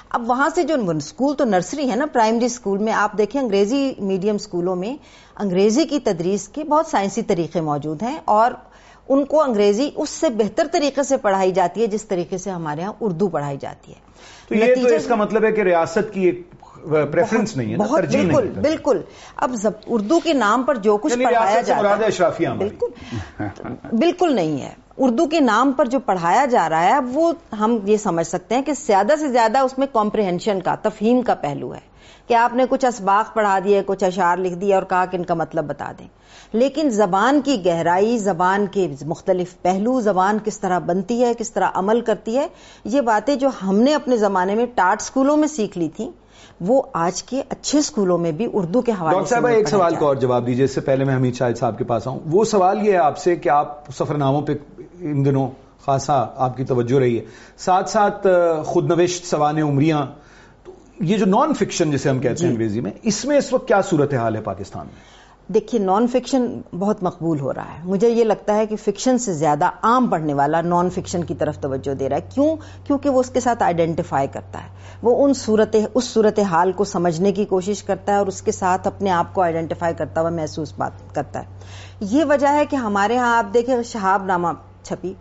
[0.09, 3.95] اب وہاں سے جو اسکول تو نرسری ہے نا پرائمری اسکول میں آپ دیکھیں انگریزی
[3.99, 4.97] میڈیم اسکولوں میں
[5.37, 8.53] انگریزی کی تدریس کے بہت سائنسی طریقے موجود ہیں اور
[9.09, 12.83] ان کو انگریزی اس سے بہتر طریقے سے پڑھائی جاتی ہے جس طریقے سے ہمارے
[12.83, 13.99] ہاں اردو پڑھائی جاتی ہے۔
[14.49, 16.43] تو یہ تو اس کا مطلب ہے کہ ریاست کی ایک
[16.91, 19.01] پریفرنس نہیں ہے بہت بالکل بالکل۔
[19.37, 19.55] اب
[19.87, 22.87] اردو کے نام پر جو کچھ یعنی پڑھایا جاتا ہے بالکل۔
[23.93, 27.79] بالکل نہیں ہے۔ اردو کے نام پر جو پڑھایا جا رہا ہے اب وہ ہم
[27.85, 31.75] یہ سمجھ سکتے ہیں کہ زیادہ سے زیادہ اس میں کمپریہنشن کا تفہیم کا پہلو
[31.75, 31.97] ہے۔
[32.29, 35.25] کہ آپ نے کچھ اسباق پڑھا دیے کچھ اشعار لکھ دیے اور کہا کہ ان
[35.25, 36.07] کا مطلب بتا دیں۔
[36.53, 41.69] لیکن زبان کی گہرائی زبان کے مختلف پہلو زبان کس طرح بنتی ہے کس طرح
[41.75, 42.47] عمل کرتی ہے
[42.85, 46.11] یہ باتیں جو ہم نے اپنے زمانے میں ٹاٹ سکولوں میں سیکھ لی تھی
[46.61, 50.07] وہ آج کے اچھے سکولوں میں بھی اردو کے حوالے ڈاکٹر صاحب ایک سوال کو
[50.07, 52.87] اور جواب دیجیے اس سے پہلے میں حمید شاہد صاحب کے پاس آؤں۔ وہ سوال
[52.87, 54.53] یہ ہے آپ سے کہ آپ سفر ناموں پہ
[55.01, 55.51] ان دنوں
[55.85, 57.25] خاصا آپ کی توجہ رہی ہے۔
[57.59, 58.27] ساتھ ساتھ
[58.65, 60.07] خود نوشت سوانح عمریاں
[61.01, 63.69] یہ جو نان فکشن جسے ہم کہتے ہیں جی۔ انگریزی میں اس میں اس وقت
[63.69, 65.16] کیا صورتحال ہے پاکستان میں؟
[65.49, 69.35] دیکھیے نان فکشن بہت مقبول ہو رہا ہے۔ مجھے یہ لگتا ہے کہ فکشن سے
[69.35, 73.21] زیادہ عام پڑھنے والا نان فکشن کی طرف توجہ دے رہا ہے۔ کیوں؟ کیونکہ وہ
[73.21, 74.69] اس کے ساتھ آئیڈینٹیفائی کرتا ہے۔
[75.03, 78.53] وہ ان صورت اس صورت حال کو سمجھنے کی کوشش کرتا ہے اور اس کے
[78.53, 81.45] ساتھ اپنے آپ کو آئیڈینٹیفائی کرتا ہوا محسوس بات کرتا ہے۔
[82.01, 84.49] یہ وجہ ہے کہ ہمارے ہاں آپ دیکھیں شہاب نامہ
[84.83, 85.15] چھپی۔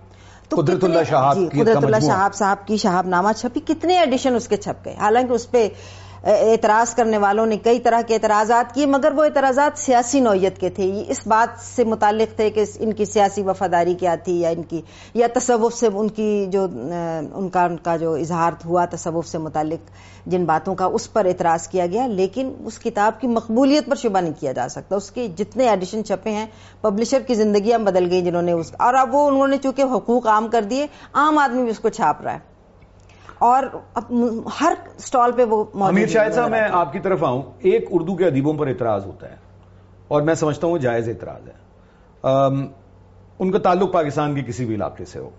[0.50, 4.36] تو قدرت اللہ شہاب جی قدرت اللہ شہاب صاحب کی شہاب نامہ چھپی۔ کتنے ایڈیشن
[4.36, 5.70] اس کے چھپ گئے؟ حالانکہ اس پہ
[6.26, 10.70] اعتراض کرنے والوں نے کئی طرح کے اعتراضات کیے، مگر وہ اعتراضات سیاسی نوعیت کے
[10.70, 14.50] تھے۔ یہ اس بات سے متعلق تھے کہ ان کی سیاسی وفاداری کیا تھی یا
[14.50, 14.82] ان کی
[15.14, 16.68] یا تصوف سے ان کی جو
[17.34, 19.92] ان کا ان کا جو اظہار ہوا، تصوف سے متعلق
[20.26, 24.20] جن باتوں کا، اس پر اعتراض کیا گیا۔ لیکن اس کتاب کی مقبولیت پر شبہ
[24.20, 26.46] نہیں کیا جا سکتا۔ اس کے جتنے ایڈیشن چھپے ہیں،
[26.82, 30.28] پبلشر کی زندگیاں بدل گئی جنہوں نے اس اور اب وہ انہوں نے چونکہ حقوق
[30.28, 32.55] عام کر دیے، عام آدمی بھی اس کو چھاپ رہا ہے۔
[33.40, 33.64] اور
[34.62, 38.26] ہر سٹال پہ وہ امیر شاہد صاحب میں آپ کی طرف آؤں۔ ایک اردو کے
[38.26, 39.36] ادیبوں پر اعتراض ہوتا ہے
[40.08, 41.54] اور میں سمجھتا ہوں جائز اعتراض ہے۔
[43.40, 45.30] ان کا تعلق پاکستان کے کسی بھی علاقے سے ہو۔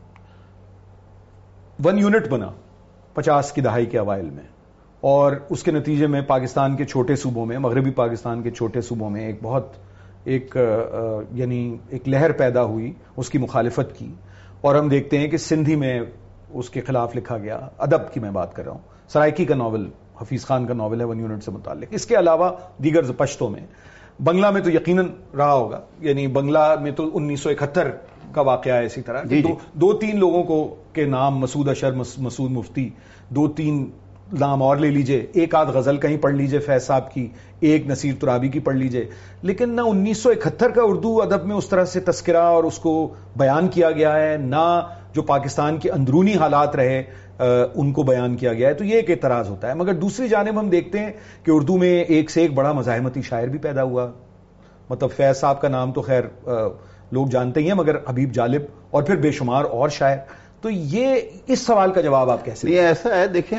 [1.85, 2.51] ون یونٹ بنا
[3.15, 4.43] پچاس کی دہائی کے اوائل میں
[5.01, 9.11] اور اس کے نتیجے میں پاکستان کے چھوٹے صوبوں میں مغربی پاکستان کے چھوٹے صوبوں
[9.11, 9.67] میں ایک بہت
[10.25, 10.57] ایک
[11.31, 14.13] یعنی ایک لہر پیدا ہوئی اس کی مخالفت کی۔
[14.61, 16.01] اور ہم دیکھتے ہیں کہ سندھی میں
[16.51, 18.79] اس کے خلاف لکھا گیا ادب کی میں بات کر رہا ہوں۔
[19.09, 19.91] سرائکی کا ناول
[20.21, 22.51] حفیظ خان کا ناول ہے ون یونٹ سے متعلق۔ اس کے علاوہ
[22.83, 23.61] دیگر پشتوں میں۔
[24.23, 27.91] بنگلہ میں تو یقیناً رہا ہوگا۔ یعنی بنگلہ میں تو انیس سو اکہتر
[28.33, 31.93] کا واقعہ ہے اسی طرح۔ جی جی۔ دو تین لوگوں کو کے نام مسعود اشر
[32.19, 32.91] مسعود مفتی
[33.29, 33.91] دو تین
[34.41, 37.29] نام اور لے لیجیے۔ ایک آدھ غزل کہیں پڑھ لیجیے فیض صاحب کی۔
[37.61, 39.09] ایک نصیر ترابی کی پڑھ لیجیے۔
[39.43, 42.79] لیکن نہ انیس سو اکہتر کا اردو ادب میں اس طرح سے تذکرہ اور اس
[42.79, 47.03] کو بیان کیا گیا ہے نہ جو پاکستان کے اندرونی حالات رہے
[47.39, 50.61] ان کو بیان کیا گیا ہے تو یہ ایک اعتراض ہوتا ہے۔ مگر دوسری جانب
[50.61, 51.13] ہم دیکھتے ہیں
[51.45, 54.11] کہ اردو میں ایک سے ایک بڑا مزاحمتی شاعر بھی پیدا ہوا۔
[54.91, 56.23] مطلب فیض صاحب کا نام تو خیر
[57.13, 60.17] لوگ جانتے ہی ہیں مگر حبیب جالب اور پھر بے شمار اور شاعر۔
[60.63, 61.15] تو یہ
[61.47, 63.59] اس سوال کا جواب آپ کیسے یہ ایسا ہے دیکھیں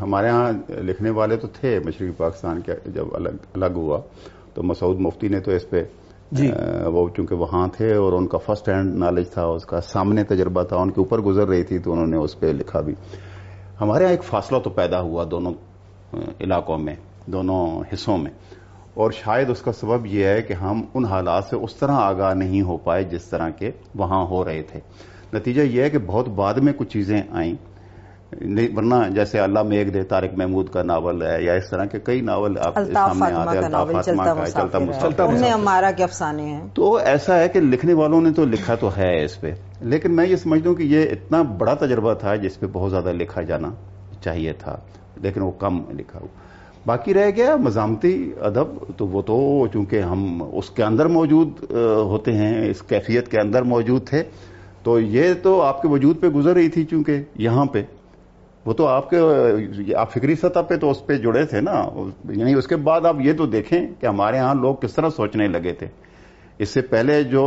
[0.00, 0.50] ہمارے ہاں
[0.82, 4.00] لکھنے والے تو تھے مشرقی پاکستان کے جب الگ الگ ہوا۔
[4.54, 5.82] تو مسعود مفتی نے تو اس پہ
[6.32, 6.50] جی۔
[6.86, 10.62] وہ چونکہ وہاں تھے اور ان کا فرسٹ ہینڈ نالج تھا، اس کا سامنے تجربہ
[10.62, 12.94] تھا، ان کے اوپر گزر رہی تھی تو انہوں نے اس پہ لکھا بھی۔
[13.80, 15.52] ہمارے یہاں ایک فاصلہ تو پیدا ہوا دونوں
[16.40, 16.94] علاقوں میں،
[17.26, 18.30] دونوں حصوں میں۔
[18.94, 22.34] اور شاید اس کا سبب یہ ہے کہ ہم ان حالات سے اس طرح آگاہ
[22.34, 24.80] نہیں ہو پائے جس طرح کے وہاں ہو رہے تھے۔
[25.32, 27.54] نتیجہ یہ ہے کہ بہت بعد میں کچھ چیزیں آئیں۔
[28.32, 32.20] ورنہ جیسے اللہ میگ دے تارک محمود کا ناول ہے یا اس طرح کے کئی
[32.20, 38.20] ناول آپ سامنے آتے چلتا ہمارا کے افسانے ہیں۔ تو ایسا ہے کہ لکھنے والوں
[38.20, 41.42] نے تو لکھا تو ہے اس پہ لیکن میں یہ سمجھتا ہوں کہ یہ اتنا
[41.42, 43.70] بڑا تجربہ تھا جس پہ بہت زیادہ لکھا جانا
[44.20, 44.76] چاہیے تھا
[45.22, 46.28] لیکن وہ کم لکھا۔ ہوا
[46.86, 48.66] باقی رہ گیا مزامتی ادب
[48.96, 51.72] تو وہ تو چونکہ ہم اس کے اندر موجود
[52.10, 54.22] ہوتے ہیں اس کیفیت کے اندر موجود تھے
[54.82, 57.82] تو یہ تو آپ کے وجود پہ گزر رہی تھی چونکہ یہاں پہ۔
[58.66, 59.16] وہ تو آپ کے،
[59.94, 61.84] آپ فکری سطح پہ تو اس پہ جڑے تھے نا
[62.30, 65.48] یعنی اس کے بعد آپ یہ تو دیکھیں کہ ہمارے ہاں لوگ کس طرح سوچنے
[65.48, 65.86] لگے تھے۔
[66.58, 67.44] اس سے پہلے جو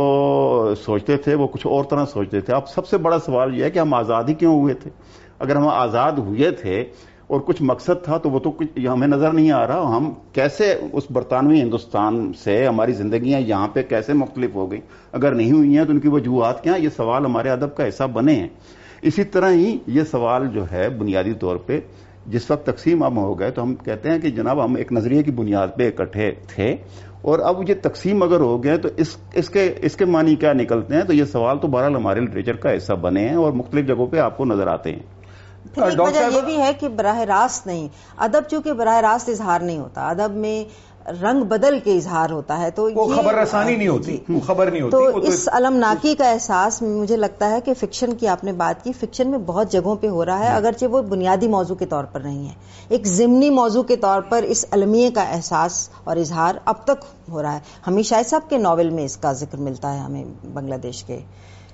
[0.80, 3.70] سوچتے تھے وہ کچھ اور طرح سوچتے تھے۔ اب سب سے بڑا سوال یہ ہے
[3.70, 4.90] کہ ہم آزاد ہی کیوں ہوئے تھے؟
[5.38, 6.84] اگر ہم آزاد ہوئے تھے
[7.26, 10.74] اور کچھ مقصد تھا تو وہ تو کچھ ہمیں نظر نہیں آ رہا۔ ہم کیسے
[10.92, 14.80] اس برطانوی ہندوستان سے ہماری زندگیاں یہاں پہ کیسے مختلف ہو گئی
[15.12, 18.04] اگر نہیں ہوئی ہیں تو ان کی وجوہات کیا یہ سوال ہمارے ادب کا حصہ
[18.04, 18.48] بنے ہیں۔
[19.02, 21.80] اسی طرح ہی یہ سوال جو ہے بنیادی طور پہ
[22.26, 25.22] جس وقت تقسیم ہم ہو گئے تو ہم کہتے ہیں کہ جناب ہم ایک نظریے
[25.22, 26.76] کی بنیاد پہ اکٹھے تھے
[27.22, 30.52] اور اب یہ تقسیم اگر ہو گئے تو اس اس کے اس کے معنی کیا
[30.52, 33.86] نکلتے ہیں؟ تو یہ سوال تو بہرحال ہمارے لٹریچر کا حصہ بنے ہیں اور مختلف
[33.86, 34.98] جگہوں پہ آپ کو نظر آتے ہیں۔
[35.76, 39.78] ایک وجہ یہ بھی ہے کہ براہ راست نہیں۔ ادب چونکہ براہ راست اظہار نہیں
[39.78, 40.64] ہوتا۔ ادب میں
[41.22, 44.70] رنگ بدل کے اظہار ہوتا ہے تو وہ خبر رسانی نہیں ہوتی جی۔ وہ خبر
[44.70, 48.52] نہیں ہوتی تو اس المناکی کا احساس مجھے لگتا ہے کہ فکشن کی آپ نے
[48.52, 51.76] بات کی فکشن میں بہت جگہوں پہ ہو رہا ہے جی۔ اگرچہ وہ بنیادی موضوع
[51.76, 52.54] کے طور پر نہیں ہے۔
[52.88, 57.42] ایک ضمنی موضوع کے طور پر اس المیے کا احساس اور اظہار اب تک ہو
[57.42, 61.04] رہا ہے۔ ہمیشہ صاحب کے ناول میں اس کا ذکر ملتا ہے ہمیں بنگلہ دیش
[61.04, 61.18] کے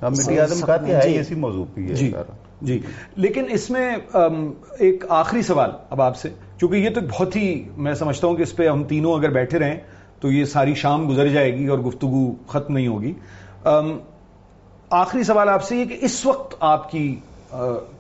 [0.03, 2.13] جی, جی,
[2.61, 2.79] جی۔
[3.17, 3.97] لیکن اس میں
[4.79, 6.29] ایک آخری سوال اب آپ سے۔
[6.61, 9.59] چونکہ یہ تو بہت ہی میں سمجھتا ہوں کہ اس پہ ہم تینوں اگر بیٹھے
[9.59, 9.79] رہیں
[10.21, 13.13] تو یہ ساری شام گزر جائے گی اور گفتگو ختم نہیں ہوگی۔
[14.91, 17.15] آخری سوال آپ سے یہ کہ اس وقت آپ کی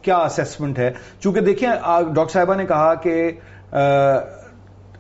[0.02, 1.68] کیا اسیسمنٹ ہے؟ چونکہ دیکھیں
[2.14, 3.30] ڈاکٹر صاحبہ نے کہا کہ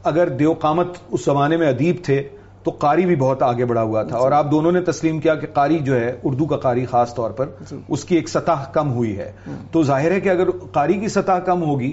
[0.04, 2.28] اگر دیو قامت اس زمانے میں ادیب تھے
[2.66, 5.46] تو قاری بھی بہت آگے بڑھا ہوا تھا اور آپ دونوں نے تسلیم کیا کہ
[5.54, 8.92] قاری جو ہے اردو کا قاری خاص طور پر جی۔ اس کی ایک سطح کم
[8.92, 9.30] ہوئی ہے
[9.72, 11.92] تو ظاہر ہے کہ اگر قاری کی سطح کم ہوگی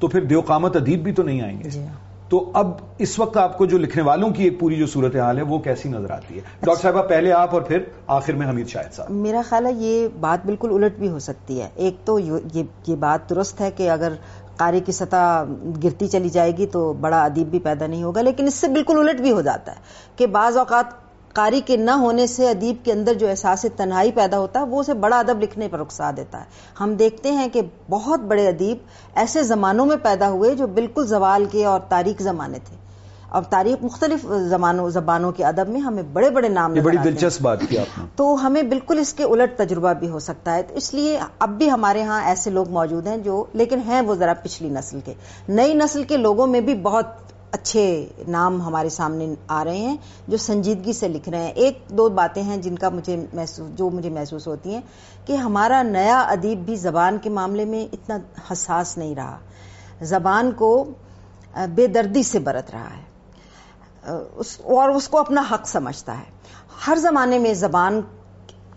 [0.00, 1.84] تو پھر دیو قامت ادیب بھی تو نہیں آئیں گے جی۔
[2.30, 5.38] تو اب اس وقت آپ کو جو لکھنے والوں کی ایک پوری جو صورت حال
[5.38, 8.48] ہے وہ کیسی نظر آتی ہے ڈاکٹر اچھا۔ صاحبہ پہلے آپ اور پھر آخر میں
[8.48, 12.04] حمید شاہد صاحب میرا خیال ہے یہ بات بالکل الٹ بھی ہو سکتی ہے ایک
[12.04, 14.12] تو یہ بات درست ہے کہ اگر
[14.56, 15.42] قاری کی سطح
[15.84, 18.98] گرتی چلی جائے گی تو بڑا ادیب بھی پیدا نہیں ہوگا، لیکن اس سے بالکل
[18.98, 19.80] الٹ بھی ہو جاتا ہے
[20.16, 20.94] کہ بعض اوقات
[21.34, 24.80] قاری کے نہ ہونے سے ادیب کے اندر جو احساس تنہائی پیدا ہوتا ہے، وہ
[24.80, 26.44] اسے بڑا ادب لکھنے پر رخصا دیتا ہے۔
[26.80, 28.78] ہم دیکھتے ہیں کہ بہت بڑے ادیب
[29.14, 32.76] ایسے زمانوں میں پیدا ہوئے جو بالکل زوال کے اور تاریخ زمانے تھے۔
[33.36, 37.60] اب تاریخ مختلف زبانوں زبانوں کے ادب میں ہمیں بڑے بڑے نام بڑی دلچسپ بات
[37.68, 40.94] کی آپ تو ہمیں بالکل اس کے الٹ تجربہ بھی ہو سکتا ہے۔ تو اس
[40.94, 44.68] لیے اب بھی ہمارے ہاں ایسے لوگ موجود ہیں جو لیکن ہیں وہ ذرا پچھلی
[44.68, 45.14] نسل کے۔
[45.48, 47.06] نئی نسل کے لوگوں میں بھی بہت
[47.50, 47.84] اچھے
[48.28, 49.96] نام ہمارے سامنے آ رہے ہیں
[50.28, 53.16] جو سنجیدگی سے لکھ رہے ہیں۔ ایک دو باتیں ہیں جن کا مجھے
[53.74, 54.80] جو مجھے محسوس ہوتی ہیں
[55.26, 58.18] کہ ہمارا نیا ادیب بھی زبان کے معاملے میں اتنا
[58.52, 59.36] حساس نہیں رہا۔
[60.04, 60.84] زبان کو
[61.74, 63.04] بے دردی سے برت رہا ہے۔
[64.62, 66.24] اور اس کو اپنا حق سمجھتا ہے۔
[66.86, 68.00] ہر زمانے میں زبان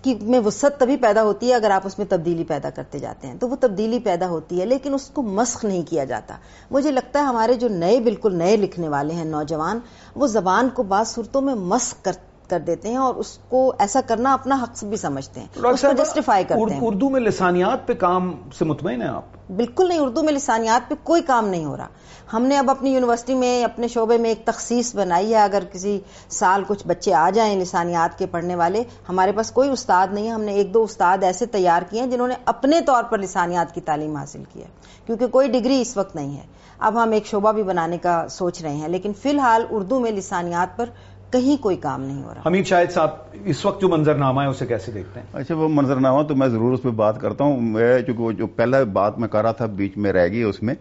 [0.02, 3.28] کی میں وسط تبھی پیدا ہوتی ہے اگر آپ اس میں تبدیلی پیدا کرتے جاتے
[3.28, 6.36] ہیں۔ تو وہ تبدیلی پیدا ہوتی ہے، لیکن اس کو مسخ نہیں کیا جاتا۔
[6.72, 9.80] مجھے لگتا ہے ہمارے جو نئے بالکل نئے لکھنے والے ہیں نوجوان،
[10.16, 14.02] وہ زبان کو بعض صورتوں میں مسخ کرتے کر دیتے ہیں اور اس کو ایسا
[14.08, 17.94] کرنا اپنا حق بھی سمجھتے ہیں اس کو جسٹیفائی کرتے ہیں۔ اردو میں لسانیات پہ
[17.94, 19.24] کام سے مطمئن ہیں آپ؟
[19.56, 21.88] بالکل نہیں اردو میں لسانیات پہ کوئی کام نہیں ہو رہا۔
[22.34, 26.00] ہم نے اب اپنی یونیورسٹی میں اپنے شعبے میں ایک تخصیص بنائی ہے۔ اگر کسی
[26.30, 30.32] سال کچھ بچے آ جائیں لسانیات کے پڑھنے والے ہمارے پاس کوئی استاد نہیں ہے۔
[30.32, 33.76] ہم نے ایک دو استاد ایسے تیار کیے ہیں جنہوں نے اپنے طور پر لسانیات
[33.76, 34.68] کی تعلیم حاصل کی ہے
[35.06, 36.44] کیونکہ کوئی ڈگری اس وقت نہیں ہے۔
[36.80, 40.12] اب ہم ایک شعبہ بھی بنانے کا سوچ رہے ہیں لیکن فی الحال اردو میں
[40.12, 40.86] لسانیات پر
[41.32, 43.10] کہیں کوئی کام نہیں ہو رہا۔ حمید شاہد صاحب
[43.46, 46.36] اس وقت جو منظر نامہ ہے اسے کیسے دیکھتے ہیں؟ اچھا وہ منظر نامہ تو
[46.36, 49.52] میں ضرور اس پہ بات کرتا ہوں۔ میں چونکہ جو پہلا بات میں کر رہا
[49.52, 50.76] تھا بیچ میں رہ گئی اس میں۔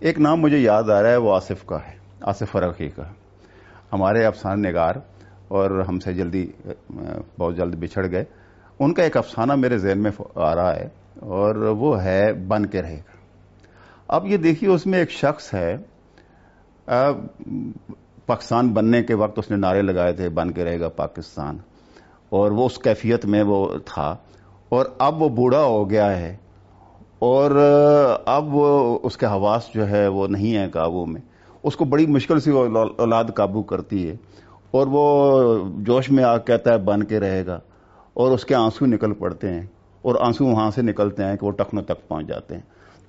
[0.00, 3.02] ایک نام مجھے یاد آ رہا ہے وہ آصف کا ہے آصف فرقی کا۔
[3.92, 4.94] ہمارے افسان نگار
[5.48, 6.46] اور ہم سے جلدی
[7.38, 8.24] بہت جلد بچھڑ گئے۔
[8.78, 10.88] ان کا ایک افسانہ میرے ذہن میں آ رہا ہے
[11.20, 13.16] اور وہ ہے بن کے رہے گا۔
[14.08, 15.76] اب یہ دیکھیے اس میں ایک شخص ہے
[18.28, 21.58] پاکستان بننے کے وقت اس نے نعرے لگائے تھے، بن کے رہے گا پاکستان۔
[22.28, 24.16] اور وہ اس کیفیت میں وہ تھا۔
[24.68, 26.36] اور اب وہ بوڑھا ہو گیا ہے۔
[27.18, 27.50] اور
[28.26, 28.46] اب
[29.02, 31.20] اس کے حواس جو ہے وہ نہیں ہے قابو میں۔
[31.62, 34.16] اس کو بڑی مشکل سے اولاد قابو کرتی ہے۔
[34.70, 37.60] اور وہ جوش میں آ کہتا ہے، بن کے رہے گا۔
[38.14, 39.66] اور اس کے آنسو نکل پڑتے ہیں۔
[40.02, 42.62] اور آنسو وہاں سے نکلتے ہیں کہ وہ ٹخنوں تک پہنچ جاتے ہیں۔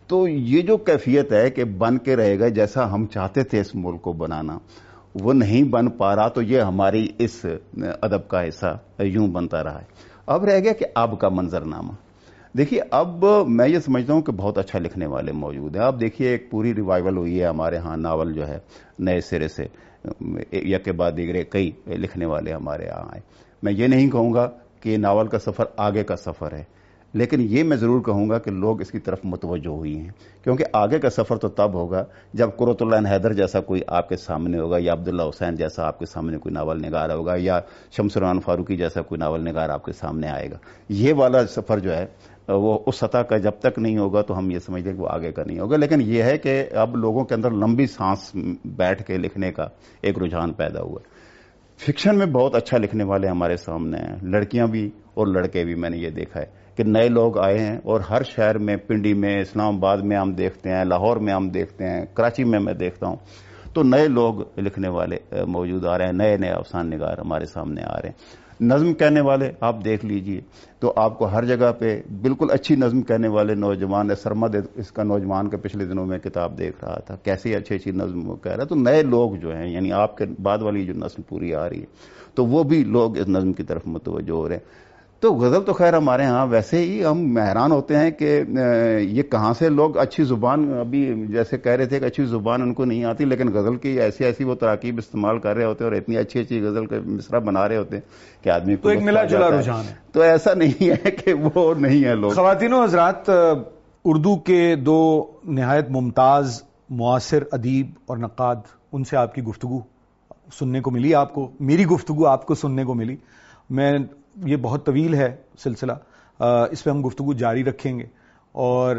[0.08, 3.76] تو یہ جو کیفیت ہے کہ بن کے رہے گا جیسا ہم چاہتے تھے اس
[3.76, 4.58] ملک کو بنانا۔
[5.16, 7.46] وہ نہیں بن پا رہا تو یہ ہماری اس
[8.02, 9.86] ادب کا حصہ یوں بنتا رہا ہے۔
[10.26, 11.94] اب رہ گیا کہ اب کا منظر نامہ
[12.58, 16.30] دیکھیے، اب میں یہ سمجھتا ہوں کہ بہت اچھا لکھنے والے موجود ہیں۔ اب دیکھیے،
[16.30, 18.58] ایک پوری ریوائول ہوئی ہے ہمارے ہاں ناول جو ہے،
[19.00, 19.64] نئے سرے سے
[20.58, 23.22] یک کے بعد دیگرے کئی لکھنے والے ہمارے یہاں آئے۔
[23.64, 24.50] میں یہ نہیں کہوں گا
[24.82, 26.64] کہ ناول کا سفر آگے کا سفر ہے۔
[27.14, 30.10] لیکن یہ میں ضرور کہوں گا کہ لوگ اس کی طرف متوجہ ہوئی ہیں۔
[30.44, 34.18] کیونکہ آگے کا سفر تو تب ہوگا جب قرۃ اللہ حیدر جیسا کوئی آپ کے
[34.18, 37.60] سامنے ہوگا یا عبداللہ حسین جیسا آپ کے سامنے کوئی ناول نگار ہوگا یا
[37.92, 40.58] شمس الرحمان فاروقی جیسا کوئی ناول نگار آپ کے سامنے آئے گا۔
[40.90, 42.06] یہ والا سفر جو ہے،
[42.48, 45.10] وہ اس سطح کا جب تک نہیں ہوگا تو ہم یہ سمجھتے ہیں کہ وہ
[45.12, 48.32] آگے کا نہیں ہوگا۔ لیکن یہ ہے کہ اب لوگوں کے اندر لمبی سانس
[48.66, 49.64] بیٹھ کے لکھنے کا
[50.02, 51.00] ایک رجحان پیدا ہوا۔
[51.78, 55.90] فکشن میں بہت اچھا لکھنے والے ہمارے سامنے ہیں۔ لڑکیاں بھی اور لڑکے بھی، میں
[55.90, 59.36] نے یہ دیکھا ہے۔ کہ نئے لوگ آئے ہیں اور ہر شہر میں، پنڈی میں،
[59.40, 63.08] اسلام آباد میں ہم دیکھتے ہیں، لاہور میں ہم دیکھتے ہیں، کراچی میں میں دیکھتا
[63.08, 63.16] ہوں،
[63.74, 65.18] تو نئے لوگ لکھنے والے
[65.48, 69.22] موجود آ رہے ہیں، نئے نئے افسان نگار ہمارے سامنے آ رہے ہیں۔ نظم کہنے
[69.22, 70.40] والے آپ دیکھ لیجیے،
[70.80, 75.04] تو آپ کو ہر جگہ پہ بالکل اچھی نظم کہنے والے نوجوان سرمد اس کا
[75.04, 78.52] نوجوان کے پچھلے دنوں میں کتاب دیکھ رہا تھا، کیسی اچھی اچھی نظم وہ کہہ
[78.52, 81.70] رہا تو نئے لوگ جو ہیں یعنی آپ کے بعد والی جو نسل پوری آ
[81.70, 84.88] رہی ہے، تو وہ بھی لوگ اس نظم کی طرف متوجہ ہو رہے ہیں۔
[85.20, 88.42] تو غزل تو خیر ہمارے ہاں ویسے ہی ہم حیران ہوتے ہیں کہ
[89.00, 92.74] یہ کہاں سے لوگ اچھی زبان ابھی جیسے کہہ رہے تھے کہ اچھی زبان ان
[92.74, 95.92] کو نہیں آتی لیکن غزل کی ایسی ایسی وہ تراکیب استعمال کر رہے ہوتے ہیں
[95.92, 98.04] اور اتنی اچھی اچھی غزل کا مصرا بنا رہے ہوتے ہیں
[98.44, 102.06] کہ آدمی تو ایک ملا جلا رجحان ہے۔ تو ایسا نہیں ہے کہ وہ نہیں
[102.06, 103.30] ہے لوگ۔ خواتین و حضرات
[104.06, 105.00] اردو کے دو
[105.44, 108.56] نہایت ممتاز معاصر ادیب اور نقاد
[108.92, 109.80] ان سے آپ کی گفتگو
[110.60, 113.16] سننے کو ملی آپ کو میری گفتگو آپ کو سننے کو ملی۔
[113.70, 113.98] میں
[114.36, 115.92] یہ بہت طویل ہے سلسلہ
[116.72, 118.06] اس پہ ہم گفتگو جاری رکھیں گے۔
[118.52, 118.96] اور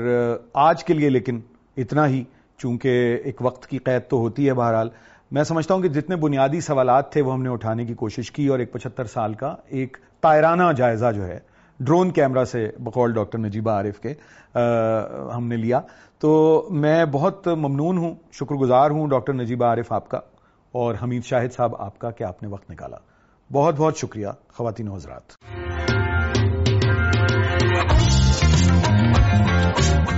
[0.54, 1.40] آج کے لیے لیکن
[1.76, 2.24] اتنا ہی،
[2.58, 4.88] چونکہ ایک وقت کی قید تو ہوتی ہے بہرحال۔
[5.30, 8.46] میں سمجھتا ہوں کہ جتنے بنیادی سوالات تھے وہ ہم نے اٹھانے کی کوشش کی
[8.46, 11.38] اور ایک پچہتر سال کا ایک تائرانہ جائزہ جو ہے،
[11.80, 14.14] ڈرون کیمرہ سے بقول ڈاکٹر نجیبہ عارف کے
[15.36, 15.80] ہم نے لیا۔
[16.18, 20.18] تو میں بہت ممنون ہوں شکر گزار ہوں ڈاکٹر نجیبہ عارف آپ کا
[20.72, 22.96] اور حمید شاہد صاحب آپ کا کہ آپ نے وقت نکالا۔
[23.52, 25.22] بہت بہت شکریہ خواتین و حضرات۔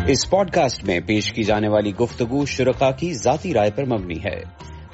[0.06, 4.18] اس پوڈ کاسٹ میں پیش کی جانے والی گفتگو شرکا کی ذاتی رائے پر مبنی
[4.24, 4.42] ہے۔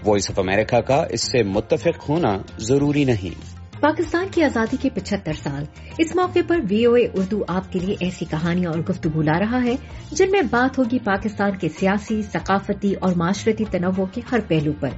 [0.06, 5.32] وائس آف امریکہ کا اس سے متفق ہونا ضروری نہیں۔ پاکستان کی آزادی کے پچہتر
[5.32, 5.64] سال
[5.98, 9.38] اس موقع پر وی او اے اردو آپ کے لیے ایسی کہانیاں اور گفتگو لا
[9.38, 9.76] رہا ہے
[10.12, 14.88] جن میں بات ہوگی پاکستان کے سیاسی ثقافتی اور معاشرتی تنوع کے ہر پہلو پر۔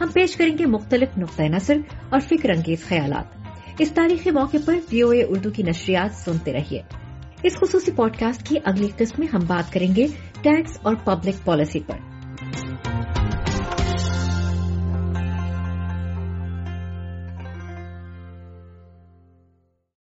[0.00, 1.76] ہم پیش کریں گے مختلف نقطۂ نظر
[2.10, 3.24] اور فکر انگیز خیالات۔
[3.78, 6.82] اس تاریخی موقع پر وی او اے اردو کی نشریات سنتے رہیے۔
[7.42, 10.06] اس خصوصی پوڈ کاسٹ کی اگلی قسط میں ہم بات کریں گے
[10.42, 11.96] ٹیکس اور پبلک پالیسی پر۔